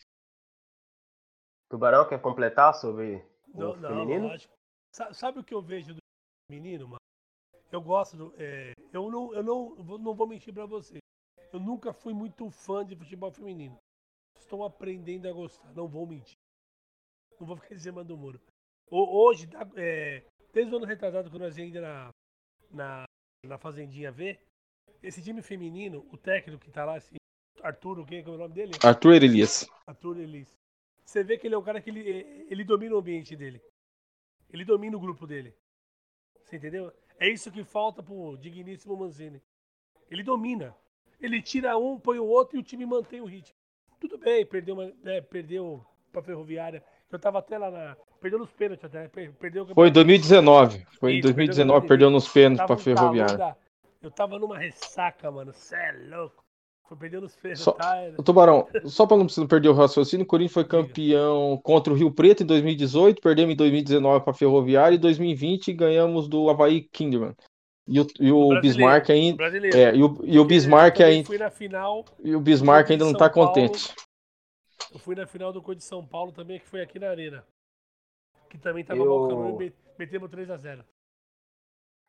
[1.69, 4.27] Tubarão quer completar sobre não, o não, feminino?
[4.27, 4.53] lógico.
[4.91, 5.99] Sa- Sabe o que eu vejo do
[6.49, 6.99] menino, mano?
[7.71, 8.33] Eu gosto do.
[8.37, 10.99] é, eu não, eu não, vou- não vou mentir pra você.
[11.53, 13.77] Eu nunca fui muito fã de futebol feminino.
[14.37, 16.35] Estou aprendendo a gostar, não vou mentir.
[17.39, 18.39] Não vou ficar em cima do muro.
[18.91, 20.23] Ho- Hoje, é,
[20.53, 22.09] desde o ano retrasado, quando nós ia ainda na,
[22.71, 23.03] na,
[23.45, 24.37] na Fazendinha V,
[25.01, 27.15] esse time feminino, o técnico que tá lá, esse
[27.61, 28.71] Arthur, quem é o nome dele?
[28.83, 29.69] Arthur Elias.
[29.85, 30.57] Arthur Elis.
[31.03, 33.61] Você vê que ele é um cara que ele, ele domina o ambiente dele.
[34.49, 35.53] Ele domina o grupo dele.
[36.43, 36.91] Você entendeu?
[37.19, 39.41] É isso que falta pro digníssimo Manzini.
[40.09, 40.75] Ele domina.
[41.19, 43.55] Ele tira um, põe o outro e o time mantém o ritmo.
[43.99, 46.83] Tudo bem, perdeu, uma, né, perdeu pra Ferroviária.
[47.11, 47.97] Eu tava até lá na.
[48.21, 49.07] Perdeu nos pênaltis até.
[49.07, 50.85] per- Perdeu Foi em 2019.
[50.99, 53.55] Foi em Isso, 2019, perdeu nos pênaltis pra Ferroviária.
[54.01, 55.53] Eu tava numa ressaca, mano.
[55.53, 56.43] Cê é louco.
[56.87, 57.63] Foi perdendo os pênaltis.
[57.63, 57.95] Só- Tá?
[58.25, 62.41] Tubarão, só para não perder o raciocínio, o Corinthians foi campeão contra o Rio Preto
[62.43, 67.35] em 2018, perdemos em 2019 para Ferroviária e em 2020 ganhamos do Havaí Kinderman.
[67.87, 69.43] E o, e o Bismarck ainda.
[69.75, 71.25] É, e o, e o Bismarck ainda.
[71.27, 73.47] fui na final E o Bismarck ainda não tá Paulo.
[73.49, 73.93] contente.
[74.91, 77.43] Eu fui na final do Cor de São Paulo também, que foi aqui na Arena.
[78.49, 80.83] Que também tava Eu- calor e me- metemos 3x0.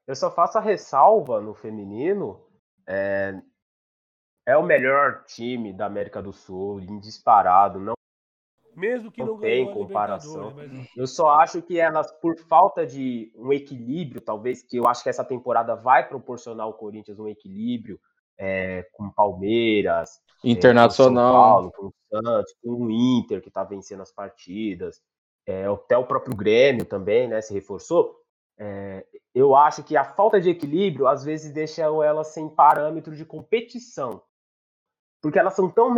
[0.07, 2.44] Eu só faço a ressalva no feminino.
[2.87, 3.40] É,
[4.46, 7.79] é o melhor time da América do Sul, em disparado.
[7.79, 7.94] Não,
[8.74, 10.55] Mesmo que Não não, tem a comparação.
[10.55, 15.03] Mas eu só acho que elas, por falta de um equilíbrio, talvez, que eu acho
[15.03, 18.00] que essa temporada vai proporcionar ao Corinthians um equilíbrio
[18.38, 21.33] é, com o Palmeiras, é, com o São Internacional.
[21.35, 25.03] Paulo, com o Santos, com o Inter, que está vencendo as partidas,
[25.51, 28.17] é, até o próprio Grêmio também, né, se reforçou.
[28.59, 33.25] É, eu acho que a falta de equilíbrio, às vezes, deixa elas sem parâmetro de
[33.25, 34.23] competição.
[35.21, 35.97] Porque elas são tão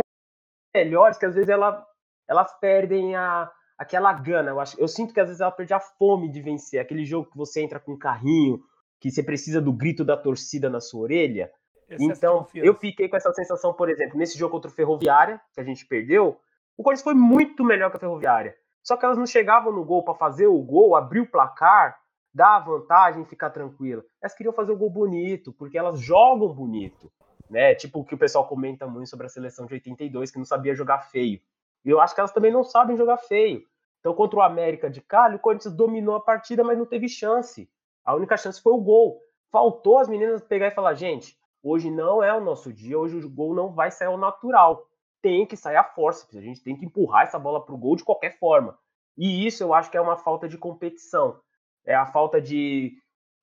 [0.75, 1.85] melhores que, às vezes, ela,
[2.27, 4.51] elas perdem a, aquela gana.
[4.51, 6.79] Eu, acho, eu sinto que, às vezes, ela perde a fome de vencer.
[6.79, 8.61] Aquele jogo que você entra com um carrinho,
[8.99, 11.51] que você precisa do grito da torcida na sua orelha.
[11.89, 15.59] excesso Então, eu fiquei com essa sensação, por exemplo, nesse jogo contra o Ferroviária, que
[15.59, 16.39] a gente perdeu,
[16.77, 18.55] o Corinthians foi muito melhor que a Ferroviária.
[18.83, 21.97] Só que elas não chegavam no gol para fazer o gol, abrir o placar,
[22.33, 24.03] dar a vantagem, ficar tranquila.
[24.21, 27.11] Elas queriam fazer o gol bonito, porque elas jogam bonito,
[27.49, 27.73] né?
[27.75, 30.75] Tipo o que o pessoal comenta muito sobre a seleção de 82, que não sabia
[30.75, 31.39] jogar feio.
[31.85, 33.63] E eu acho que elas também não sabem jogar feio.
[33.99, 37.69] Então, contra o América de Cali, o Corinthians dominou a partida, mas não teve chance.
[38.03, 39.21] A única chance foi o gol.
[39.49, 43.29] Faltou as meninas pegar e falar, gente, hoje não é o nosso dia, hoje o
[43.29, 44.85] gol não vai sair ao natural.
[45.23, 48.03] Tem que sair a força, a gente tem que empurrar essa bola pro gol de
[48.03, 48.77] qualquer forma.
[49.17, 51.39] E isso eu acho que é uma falta de competição.
[51.85, 52.93] É a falta de,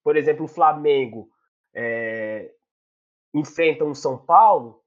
[0.05, 1.29] por exemplo, o Flamengo
[1.75, 2.53] é,
[3.33, 4.83] enfrenta um São Paulo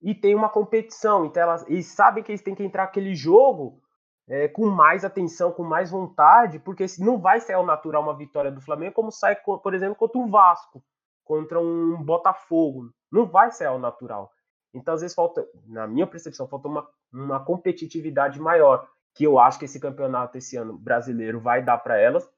[0.00, 1.26] e tem uma competição.
[1.26, 3.82] Então elas e sabem que eles têm que entrar aquele jogo
[4.26, 8.50] é, com mais atenção, com mais vontade, porque não vai ser ao natural uma vitória
[8.50, 10.82] do Flamengo, como sai, por exemplo, contra o Vasco,
[11.24, 12.90] contra um Botafogo.
[13.10, 14.32] Não vai ser ao natural.
[14.74, 19.58] Então, às vezes, falta, na minha percepção, falta uma, uma competitividade maior, que eu acho
[19.58, 22.28] que esse campeonato esse ano brasileiro vai dar para elas,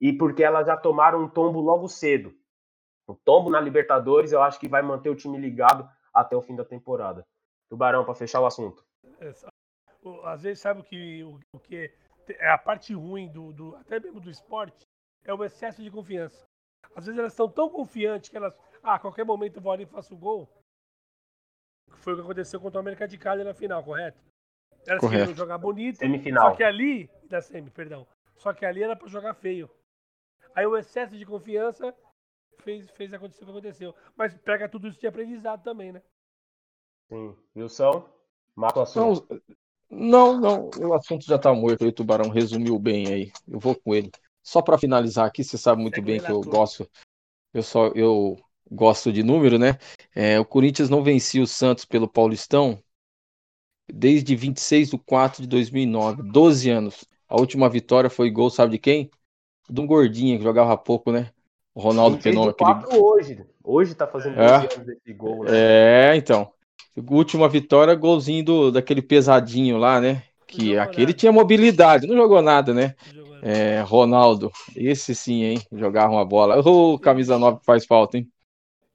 [0.00, 2.32] e porque elas já tomaram um tombo logo cedo.
[3.08, 6.54] O tombo na Libertadores, eu acho que vai manter o time ligado até o fim
[6.54, 7.24] da temporada.
[7.68, 8.84] Tubarão, para fechar o assunto.
[10.24, 11.92] Às vezes sabe o que, o, que
[12.28, 14.86] é, a parte ruim do, do- até mesmo do esporte
[15.24, 16.44] é o excesso de confiança.
[16.94, 19.84] Às vezes elas estão tão confiantes que elas, ah, a qualquer momento eu vou ali
[19.84, 20.48] e faço o gol.
[22.02, 24.20] Foi o que aconteceu contra o América de Cali na final, correto?
[24.84, 25.20] Elas Correto.
[25.20, 26.50] queriam jogar bonito, Semifinal.
[26.50, 28.06] só que ali, da semi, perdão.
[28.36, 29.70] Só que ali era pra jogar feio.
[30.54, 31.94] Aí o excesso de confiança
[32.58, 33.94] fez, fez acontecer o que aconteceu.
[34.16, 36.02] Mas pega tudo isso de aprendizado também, né?
[37.08, 37.36] Sim.
[37.54, 38.04] Wilson,
[38.56, 39.42] mata o assunto.
[39.88, 43.32] Não, não, não, o assunto já tá morto aí, o Tubarão resumiu bem aí.
[43.46, 44.10] Eu vou com ele.
[44.42, 46.90] Só para finalizar aqui, você sabe muito Segue bem que eu gosto,
[47.54, 48.36] eu só eu
[48.72, 49.78] gosto de número, né?
[50.14, 52.78] É, o Corinthians não vencia o Santos pelo Paulistão
[53.92, 57.04] desde 26 de 4 de 2009, 12 anos.
[57.28, 59.10] A última vitória foi gol, sabe de quem?
[59.68, 61.30] De um gordinho que jogava pouco, né?
[61.74, 63.44] O Ronaldo o aquele 4 hoje.
[63.62, 64.60] Hoje tá fazendo É.
[64.60, 65.50] 12 anos desse gol, né?
[65.52, 66.50] É, então.
[67.08, 70.22] Última vitória, golzinho do, daquele pesadinho lá, né?
[70.46, 71.18] Que jogou aquele nada.
[71.18, 72.94] tinha mobilidade, não jogou nada, né?
[73.12, 73.32] Jogando.
[73.44, 75.62] É, Ronaldo, esse sim, hein?
[75.72, 76.60] Jogava uma bola.
[76.60, 78.30] Ô, camisa 9 que faz falta, hein?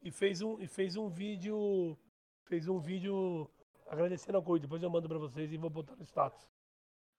[0.08, 1.98] E fez um, e fez um vídeo.
[2.46, 3.46] Fez um vídeo
[3.90, 4.70] agradecendo ao Corinthians.
[4.70, 6.50] Depois eu mando pra vocês e vou botar no status.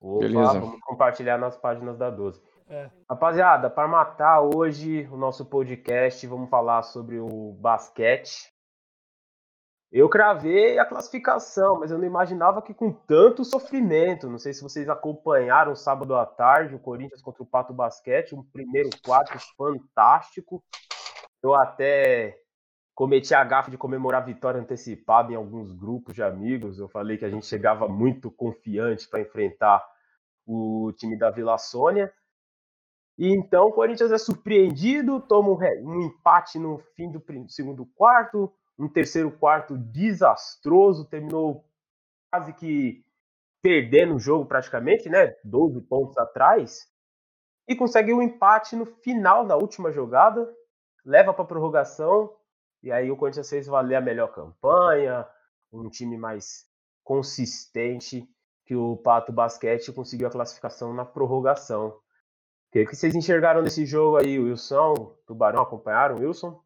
[0.01, 0.59] Opa, Beleza.
[0.59, 2.41] vamos compartilhar nas páginas da 12.
[2.67, 2.91] É.
[3.07, 8.51] Rapaziada, para matar hoje o nosso podcast, vamos falar sobre o basquete.
[9.93, 14.31] Eu cravei a classificação, mas eu não imaginava que com tanto sofrimento.
[14.31, 18.43] Não sei se vocês acompanharam sábado à tarde o Corinthians contra o Pato Basquete, um
[18.43, 20.65] primeiro quarto fantástico.
[21.43, 22.48] Eu até
[22.99, 26.81] cometi a gafe de comemorar a vitória antecipada em alguns grupos de amigos.
[26.81, 29.89] Eu falei que a gente chegava muito confiante para enfrentar
[30.45, 32.13] o time da Vila Sônia.
[33.17, 38.89] E então o Corinthians é surpreendido, toma um, empate no fim do segundo quarto, um
[38.89, 41.65] terceiro quarto desastroso, terminou
[42.33, 43.05] quase que
[43.63, 45.37] perdendo o jogo praticamente, né?
[45.45, 46.89] 12 pontos atrás.
[47.69, 50.53] E consegue um empate no final da última jogada,
[51.05, 52.37] leva para prorrogação,
[52.89, 55.27] e aí o Corinthians fez valer a melhor campanha,
[55.71, 56.67] um time mais
[57.05, 58.27] consistente
[58.65, 61.89] que o Pato Basquete conseguiu a classificação na prorrogação.
[61.89, 62.01] O
[62.73, 65.15] que, vocês enxergaram desse jogo aí, Wilson?
[65.27, 66.63] Tubarão acompanharam, Wilson?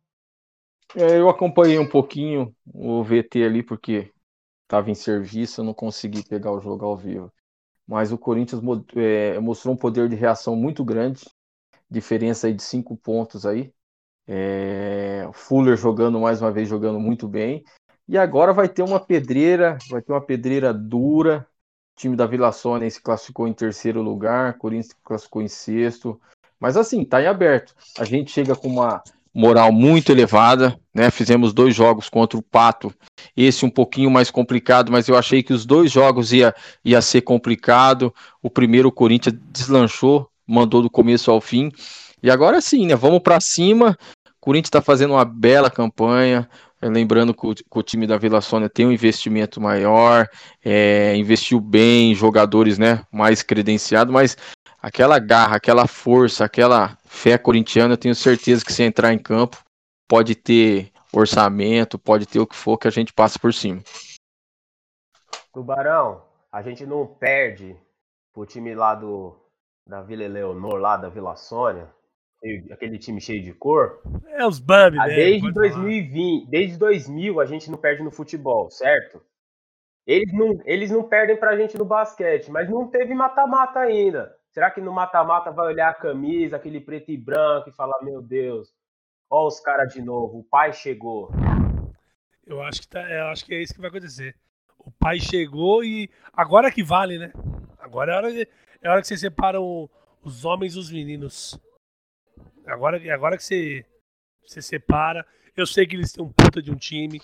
[0.95, 4.13] É, eu acompanhei um pouquinho o VT ali, porque
[4.63, 7.33] estava em serviço, não consegui pegar o jogo ao vivo.
[7.85, 8.63] Mas o Corinthians
[8.95, 11.25] é, mostrou um poder de reação muito grande,
[11.91, 13.73] diferença aí de cinco pontos aí.
[14.27, 17.65] É, Fuller jogando mais uma vez, jogando muito bem.
[18.09, 21.47] E agora vai ter uma pedreira, vai ter uma pedreira dura.
[21.97, 26.21] O time da Vila Sônia se classificou em terceiro lugar, Corinthians se classificou em sexto.
[26.59, 27.75] Mas assim, tá em aberto.
[27.99, 29.03] A gente chega com uma
[29.35, 31.11] moral muito elevada, né?
[31.11, 32.93] Fizemos dois jogos contra o Pato,
[33.37, 36.55] esse um pouquinho mais complicado, mas eu achei que os dois jogos ia,
[36.85, 38.15] ia ser complicado.
[38.43, 41.71] O primeiro o Corinthians deslanchou, mandou do começo ao fim.
[42.23, 42.95] E agora sim, né?
[42.95, 43.97] Vamos para cima.
[44.41, 46.49] Corinthians está fazendo uma bela campanha.
[46.81, 50.29] Lembrando que o, time da Vila Sônia tem um investimento maior,
[50.65, 54.37] é, investiu bem em jogadores né, mais credenciados, mas
[54.81, 59.63] aquela garra, aquela força, aquela fé corintiana, eu tenho certeza que se entrar em campo,
[60.09, 63.81] pode ter orçamento, pode ter o que for que a gente passa por cima.
[65.53, 67.77] Tubarão, a gente não perde
[68.33, 69.39] pro time lá do
[69.87, 71.89] da Vila Eleonor, lá da Vila Sônia,
[72.71, 74.03] aquele time cheio de cor.
[74.27, 75.15] É os Bambi, ah, né?
[75.15, 76.51] Desde 2020, falar.
[76.51, 79.23] desde 2000 a gente não perde no futebol, certo?
[80.07, 84.35] Eles não, eles não perdem pra gente no basquete, mas não teve mata-mata ainda.
[84.51, 88.21] Será que no mata-mata vai olhar a camisa, aquele preto e branco, e falar: Meu
[88.21, 88.69] Deus,
[89.31, 91.31] ó, os caras de novo, o pai chegou?
[92.45, 94.35] Eu acho, que tá, eu acho que é isso que vai acontecer.
[94.77, 97.33] O pai chegou e agora que vale, né?
[97.79, 98.49] Agora é hora, de,
[98.83, 99.89] é hora que você separa o,
[100.23, 101.59] os homens dos meninos.
[102.67, 103.85] Agora, agora que você,
[104.47, 105.27] você separa.
[105.57, 107.21] Eu sei que eles têm um puta de um time.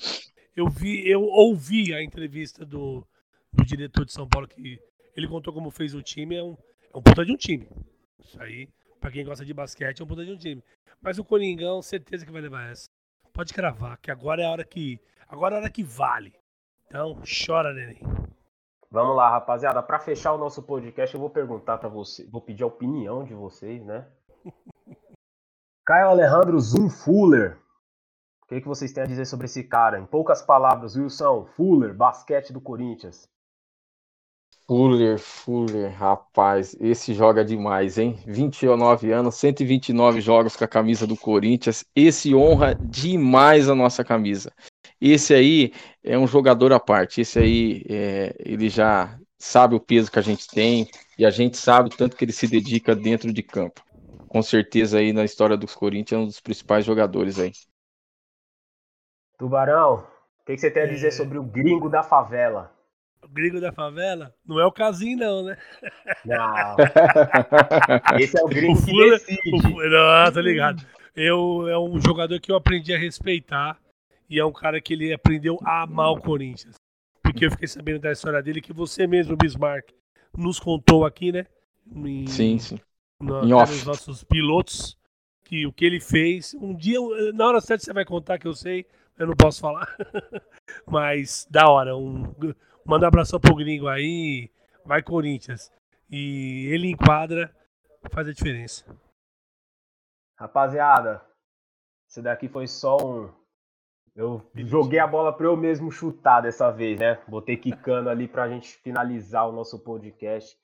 [0.54, 3.06] Eu vi, eu ouvi a entrevista do,
[3.52, 4.80] do diretor de São Paulo que
[5.16, 6.36] ele contou como fez o time.
[6.36, 6.56] É um,
[6.92, 7.68] é um puta de um time.
[8.18, 8.68] Isso aí,
[9.00, 10.62] pra quem gosta de basquete, é um puta de um time.
[11.00, 12.88] Mas o Coringão, certeza que vai levar essa.
[13.32, 15.00] Pode cravar, que agora é a hora que.
[15.28, 16.34] Agora é a hora que vale.
[16.86, 18.00] Então, chora, neném.
[18.90, 19.82] Vamos lá, rapaziada.
[19.82, 23.34] Para fechar o nosso podcast, eu vou perguntar para você, vou pedir a opinião de
[23.34, 24.06] vocês, né?
[25.88, 27.56] Caio Alejandro Zoom Fuller.
[28.42, 29.98] O que, que vocês têm a dizer sobre esse cara?
[29.98, 33.26] Em poucas palavras, Wilson, Fuller, basquete do Corinthians.
[34.66, 38.18] Fuller, Fuller, rapaz, esse joga demais, hein?
[38.26, 41.86] 29 anos, 129 jogos com a camisa do Corinthians.
[41.96, 44.52] Esse honra demais a nossa camisa.
[45.00, 45.72] Esse aí
[46.04, 47.22] é um jogador à parte.
[47.22, 50.86] Esse aí, é, ele já sabe o peso que a gente tem
[51.18, 53.87] e a gente sabe o tanto que ele se dedica dentro de campo.
[54.28, 57.52] Com certeza aí na história dos Corinthians é um dos principais jogadores aí.
[59.38, 60.04] Tubarão,
[60.40, 61.10] o que, que você tem a dizer é...
[61.10, 62.72] sobre o gringo da favela?
[63.22, 64.34] O gringo da favela?
[64.46, 65.56] Não é o casinho, não, né?
[66.24, 66.76] Não.
[68.18, 69.56] Esse é o gringo o que decide.
[69.56, 70.84] O, não, tá ligado.
[71.14, 73.78] Eu, é um jogador que eu aprendi a respeitar
[74.30, 76.76] e é um cara que ele aprendeu a amar o Corinthians.
[77.22, 79.90] Porque eu fiquei sabendo da história dele que você mesmo, Bismarck,
[80.36, 81.46] nos contou aqui, né?
[81.90, 82.78] Em, sim, sim.
[83.20, 83.72] No, em off.
[83.72, 84.96] Nos nossos pilotos,
[85.44, 86.54] que o que ele fez.
[86.54, 86.98] Um dia,
[87.34, 88.86] na hora certa você vai contar que eu sei,
[89.18, 89.88] eu não posso falar.
[90.86, 92.32] Mas da hora, um
[92.88, 94.50] Manda um abração pro gringo aí.
[94.82, 95.70] Vai Corinthians.
[96.08, 97.54] E ele enquadra,
[98.10, 98.82] faz a diferença.
[100.34, 101.22] Rapaziada,
[102.08, 103.30] esse daqui foi só um.
[104.16, 107.20] Eu joguei a bola para eu mesmo chutar dessa vez, né?
[107.28, 110.58] Botei quicando ali para a gente finalizar o nosso podcast.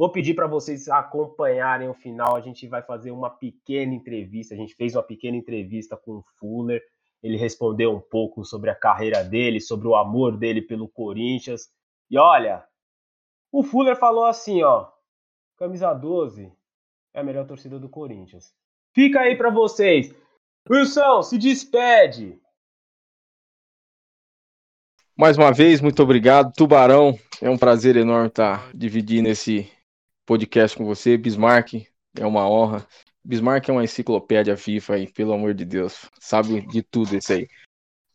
[0.00, 2.34] Vou pedir para vocês acompanharem o final.
[2.34, 4.54] A gente vai fazer uma pequena entrevista.
[4.54, 6.82] A gente fez uma pequena entrevista com o Fuller.
[7.22, 11.68] Ele respondeu um pouco sobre a carreira dele, sobre o amor dele pelo Corinthians.
[12.10, 12.66] E olha,
[13.52, 14.88] o Fuller falou assim, ó,
[15.58, 16.50] camisa 12
[17.12, 18.54] é a melhor torcida do Corinthians.
[18.94, 20.14] Fica aí para vocês.
[20.66, 22.40] Wilson, se despede.
[25.14, 26.54] Mais uma vez, muito obrigado.
[26.54, 29.70] Tubarão, é um prazer enorme estar dividindo esse
[30.26, 31.16] podcast com você.
[31.16, 31.86] Bismarck,
[32.18, 32.86] é uma honra.
[33.24, 36.10] Bismarck é uma enciclopédia FIFA aí, pelo amor de Deus.
[36.18, 37.48] Sabe de tudo isso aí.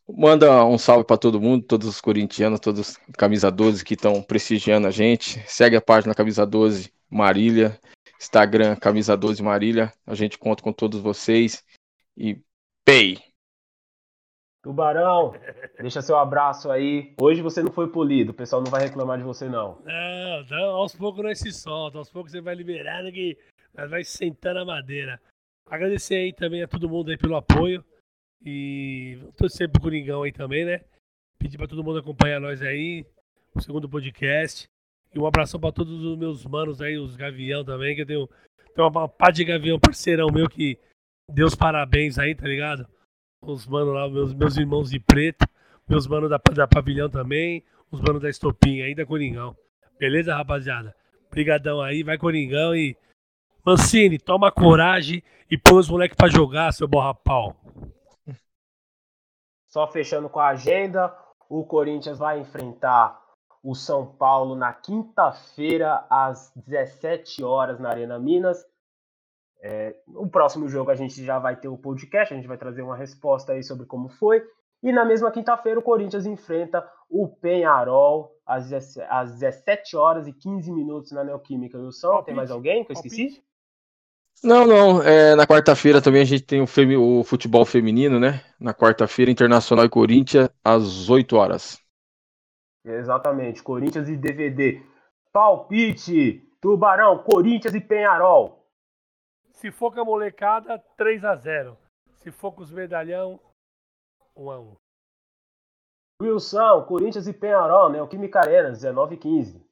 [0.08, 4.22] Manda um salve para todo mundo, todos os corintianos, todos os camisa 12 que estão
[4.22, 5.42] prestigiando a gente.
[5.46, 7.78] Segue a página Camisa 12 Marília,
[8.20, 9.92] Instagram Camisa 12 Marília.
[10.06, 11.64] A gente conta com todos vocês
[12.16, 12.40] e
[12.84, 13.18] pay.
[14.66, 15.32] Tubarão,
[15.78, 17.14] deixa seu abraço aí.
[17.20, 19.80] Hoje você não foi polido, o pessoal não vai reclamar de você, não.
[19.84, 23.38] Não, não aos poucos nós se solta, aos poucos você vai liberando que
[23.72, 25.20] vai sentando a madeira.
[25.70, 27.84] Agradecer aí também a todo mundo aí pelo apoio.
[28.44, 30.80] E torcer pro Coringão aí também, né?
[31.38, 33.06] Pedir pra todo mundo acompanhar nós aí,
[33.54, 34.68] o segundo podcast.
[35.14, 38.28] E um abração pra todos os meus manos aí, os Gavião também, que eu tenho,
[38.74, 40.76] tenho uma pá de Gavião, parceirão meu, que
[41.30, 42.95] deu os parabéns aí, tá ligado?
[43.40, 45.46] Os manos lá, meus, meus irmãos de preto,
[45.88, 49.56] meus manos da, da Pavilhão também, os manos da Estopinha aí, da Coringão.
[49.98, 50.94] Beleza, rapaziada?
[51.30, 52.96] Brigadão aí, vai Coringão e...
[53.64, 57.56] Mancini, toma coragem e põe os moleques pra jogar, seu borra-pau.
[59.66, 61.12] Só fechando com a agenda,
[61.48, 63.20] o Corinthians vai enfrentar
[63.62, 68.64] o São Paulo na quinta-feira, às 17 horas, na Arena Minas.
[69.68, 72.82] É, o próximo jogo a gente já vai ter o podcast, a gente vai trazer
[72.82, 74.40] uma resposta aí sobre como foi.
[74.80, 78.72] E na mesma quinta-feira o Corinthians enfrenta o Penharol às,
[79.08, 82.22] às 17 horas e 15 minutos na Neoquímica Wilson.
[82.22, 83.42] Tem mais alguém que eu esqueci?
[84.44, 85.02] Não, não.
[85.02, 88.44] É, na quarta-feira também a gente tem o, femi o futebol feminino, né?
[88.60, 91.80] Na quarta-feira, Internacional e Corinthians, às 8 horas.
[92.84, 93.64] Exatamente.
[93.64, 94.80] Corinthians e DVD.
[95.32, 96.44] Palpite!
[96.60, 98.65] Tubarão, Corinthians e Penharol.
[99.56, 101.78] Se for com a molecada, 3 a 0
[102.18, 103.40] Se for com os medalhão,
[104.36, 104.76] 1 a 1
[106.22, 108.00] Wilson, Corinthians e Penharol, né?
[108.02, 109.66] O Química Arena, 19 e 15.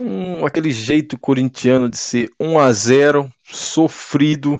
[0.00, 4.58] Hum, aquele jeito corintiano de ser 1 a 0 sofrido,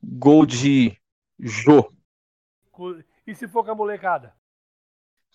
[0.00, 0.96] gol de
[1.40, 1.92] Jô.
[3.26, 4.32] E se for com a molecada?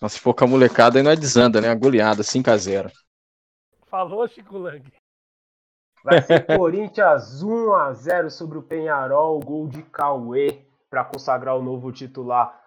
[0.00, 1.68] Mas se for com a molecada, aí não é desanda, né?
[1.68, 2.90] A goleada, 5 a 0
[3.86, 4.90] Falou, Chico Lang.
[6.04, 11.62] Vai ser Corinthians 1 a 0 sobre o Penharol, gol de Cauê para consagrar o
[11.62, 12.58] novo titular.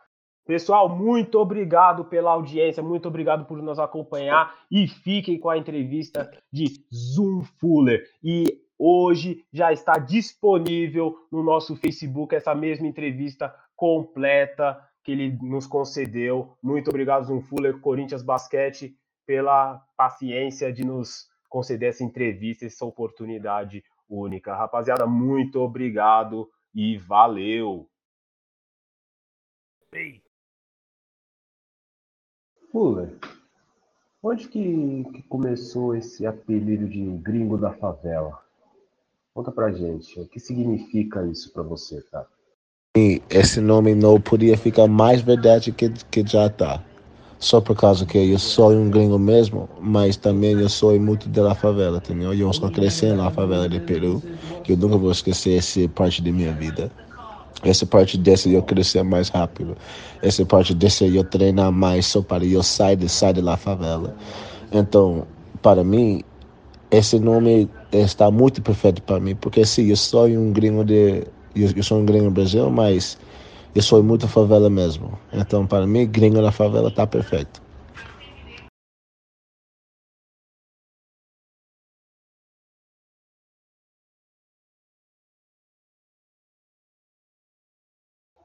[0.45, 6.29] Pessoal, muito obrigado pela audiência, muito obrigado por nos acompanhar e fiquem com a entrevista
[6.51, 8.03] de Zoom Fuller.
[8.21, 15.65] E hoje já está disponível no nosso Facebook essa mesma entrevista completa que ele nos
[15.65, 16.57] concedeu.
[16.61, 23.83] Muito obrigado, Zoom Fuller, Corinthians Basquete, pela paciência de nos conceder essa entrevista, essa oportunidade
[24.09, 24.55] única.
[24.55, 27.87] Rapaziada, muito obrigado e valeu!
[29.91, 30.23] Ei.
[32.71, 33.15] Fuller,
[34.23, 38.43] onde que, que, começou esse apelido de gringo da favela?
[39.31, 42.27] Conta pra gente, o que significa isso pra você, cara?
[43.29, 46.83] Esse nome não podia ficar mais verdade que, que já tá
[47.43, 51.53] só por causa que eu sou um gringo mesmo, mas também eu sou muito da
[51.53, 52.33] favela, entendeu?
[52.33, 54.23] Eu estou crescendo na favela de Peru,
[54.63, 56.89] que eu nunca vou esquecer essa parte da minha vida.
[57.61, 59.75] Essa parte dessa eu crescer mais rápido.
[60.21, 64.15] Essa parte dessa eu treinar mais só para eu sair de, sair da favela.
[64.71, 65.27] Então,
[65.61, 66.23] para mim,
[66.89, 71.25] esse nome está muito perfeito para mim, porque sim, eu sou um gringo de...
[71.53, 73.17] Eu, eu sou um gringo do Brasil, mas
[73.75, 75.17] eu sou muito favela mesmo.
[75.31, 77.61] Então, para mim, gringo na favela está perfeito.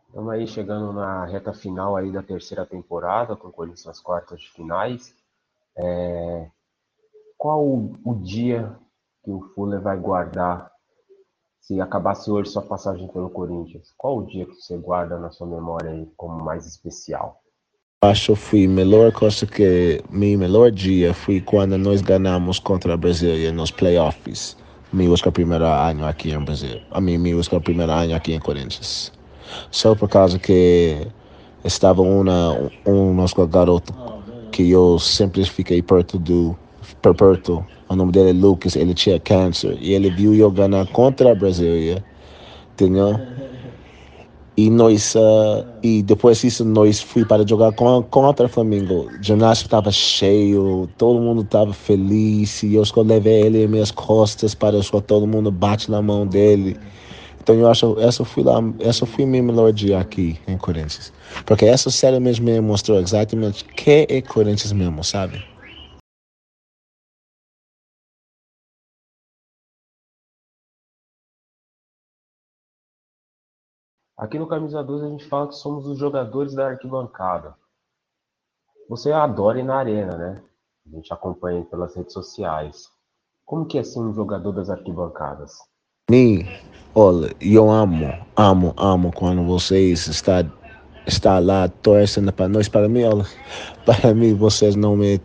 [0.08, 5.14] Estamos aí chegando na reta final aí da terceira temporada, Corinthians nas quartas de finais.
[5.76, 6.50] É...
[7.36, 8.76] Qual o dia
[9.22, 10.72] que o Fuller vai guardar
[11.68, 15.46] se acabasse hoje sua passagem pelo Corinthians, qual o dia que você guarda na sua
[15.46, 17.42] memória aí como mais especial?
[18.02, 22.96] Acho que foi melhor coisa que meu melhor dia foi quando nós ganhamos contra a
[22.96, 24.56] Brasília nos playoffs.
[24.90, 26.80] Meu o primeiro ano aqui em Brasil.
[26.90, 29.12] A mim, meu o primeiro ano aqui em Corinthians.
[29.70, 31.06] Só por causa que
[31.64, 33.92] estava uma, um nosso garoto
[34.52, 36.56] que eu sempre fiquei perto do
[37.02, 41.32] perto o nome dele é Lucas, ele tinha câncer e ele viu eu ganhar contra
[41.32, 42.04] a Brasília,
[42.72, 43.18] entendeu?
[44.56, 49.08] E nós, uh, e depois disso, nós fui para jogar com, contra o Flamengo.
[49.08, 53.92] O ginásio estava cheio, todo mundo estava feliz, e eu só levei ele em minhas
[53.92, 56.76] costas para só todo mundo bate na mão dele.
[57.40, 61.12] Então eu acho essa foi lá, essa foi minha melhor dia aqui em Corinthians.
[61.46, 65.40] Porque essa série mesmo me mostrou exatamente que é Corinthians mesmo, sabe?
[74.18, 77.54] Aqui no Camisa 12 a gente fala que somos os jogadores da arquibancada.
[78.88, 80.42] Você adora ir na arena, né?
[80.86, 82.88] A gente acompanha pelas redes sociais.
[83.44, 85.52] Como que é ser um jogador das arquibancadas?
[86.10, 86.44] Mim,
[86.96, 90.50] olha, eu amo, amo, amo quando vocês estão
[91.06, 92.68] está lá torcendo para nós.
[92.68, 93.24] Para mim, olha,
[93.86, 95.20] para mim vocês não me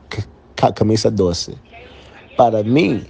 [0.76, 1.58] camisa doce.
[2.38, 3.06] Para mim,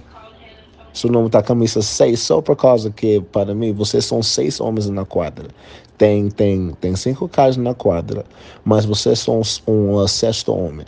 [0.94, 4.88] seu nome está camisa 6 só por causa que, para mim, vocês são seis homens
[4.88, 5.48] na quadra.
[5.98, 8.24] Tem, tem, tem cinco caras na quadra,
[8.64, 10.86] mas vocês são um, um sexto homem.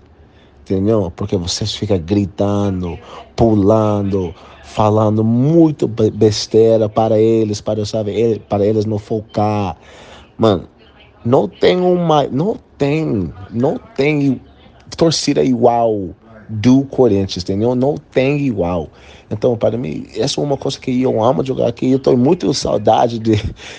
[0.62, 1.12] Entendeu?
[1.14, 2.96] Porque vocês ficam gritando,
[3.34, 4.32] pulando,
[4.62, 9.76] falando muito besteira para eles, para, sabe, para eles não focar.
[10.38, 10.68] Mano,
[11.24, 12.28] não tem uma.
[12.28, 13.32] Não tem.
[13.50, 14.40] Não tem
[14.96, 16.10] torcida igual
[16.48, 17.74] do Corinthians, entendeu?
[17.74, 18.88] Não tem igual.
[19.30, 21.90] Então, para mim, essa é uma coisa que eu amo jogar aqui.
[21.90, 23.32] Eu estou muito saudade de,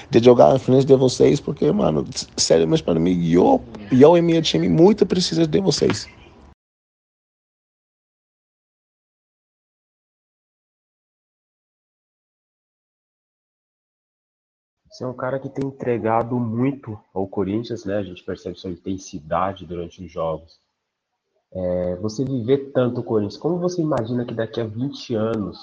[0.10, 2.06] de jogar em frente de vocês, porque, mano,
[2.36, 3.62] sério, mas para mim, eu,
[3.92, 6.08] eu e minha time muito precisa de vocês.
[14.98, 17.98] Você é um cara que tem entregado muito ao Corinthians, né?
[17.98, 20.60] A gente percebe sua intensidade durante os jogos.
[21.60, 25.58] É, você viver tanto o Corinthians, como você imagina que daqui a 20 anos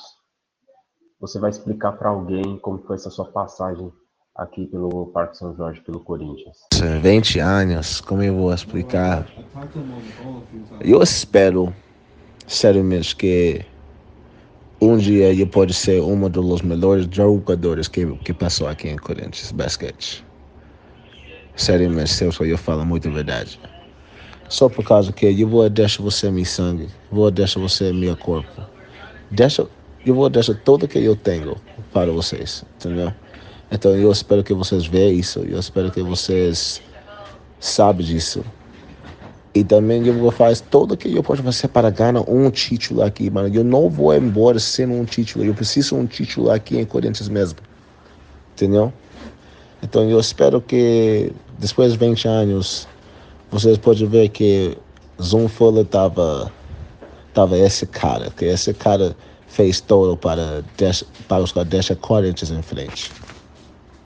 [1.21, 3.93] você vai explicar para alguém como foi essa sua passagem
[4.35, 6.57] aqui pelo Parque São Jorge, pelo Corinthians?
[7.01, 9.25] 20 anos, como eu vou explicar?
[10.81, 11.73] Eu espero,
[12.45, 13.65] sério mesmo, que
[14.81, 19.53] um dia eu pode ser um dos melhores jogadores que, que passou aqui em Corinthians
[19.53, 20.27] basquete.
[21.55, 23.61] Sério mesmo, se eu falo muito verdade.
[24.49, 28.63] Só por causa que eu vou deixar você meu sangue, vou deixar você meu corpo.
[29.31, 29.67] Deixa,
[30.05, 31.57] eu vou deixar tudo que eu tenho
[31.93, 33.13] para vocês, entendeu?
[33.71, 36.81] Então eu espero que vocês vejam isso, eu espero que vocês
[37.59, 38.45] sabem disso.
[39.55, 43.31] E também eu vou fazer tudo que eu posso fazer para ganhar um título aqui,
[43.31, 43.55] mano.
[43.55, 45.45] Eu não vou embora sem um título.
[45.45, 47.61] Eu preciso um título aqui em Corinthians mesmo.
[48.53, 48.93] Entendeu?
[49.81, 52.89] Então eu espero que depois de 20 anos
[53.51, 54.77] vocês podem ver que
[55.23, 56.53] Zoom Fuller tava,
[57.33, 59.17] tava esse cara, que esse cara
[59.47, 60.65] fez todo para,
[61.29, 63.13] para os deixar Corinthians em frente.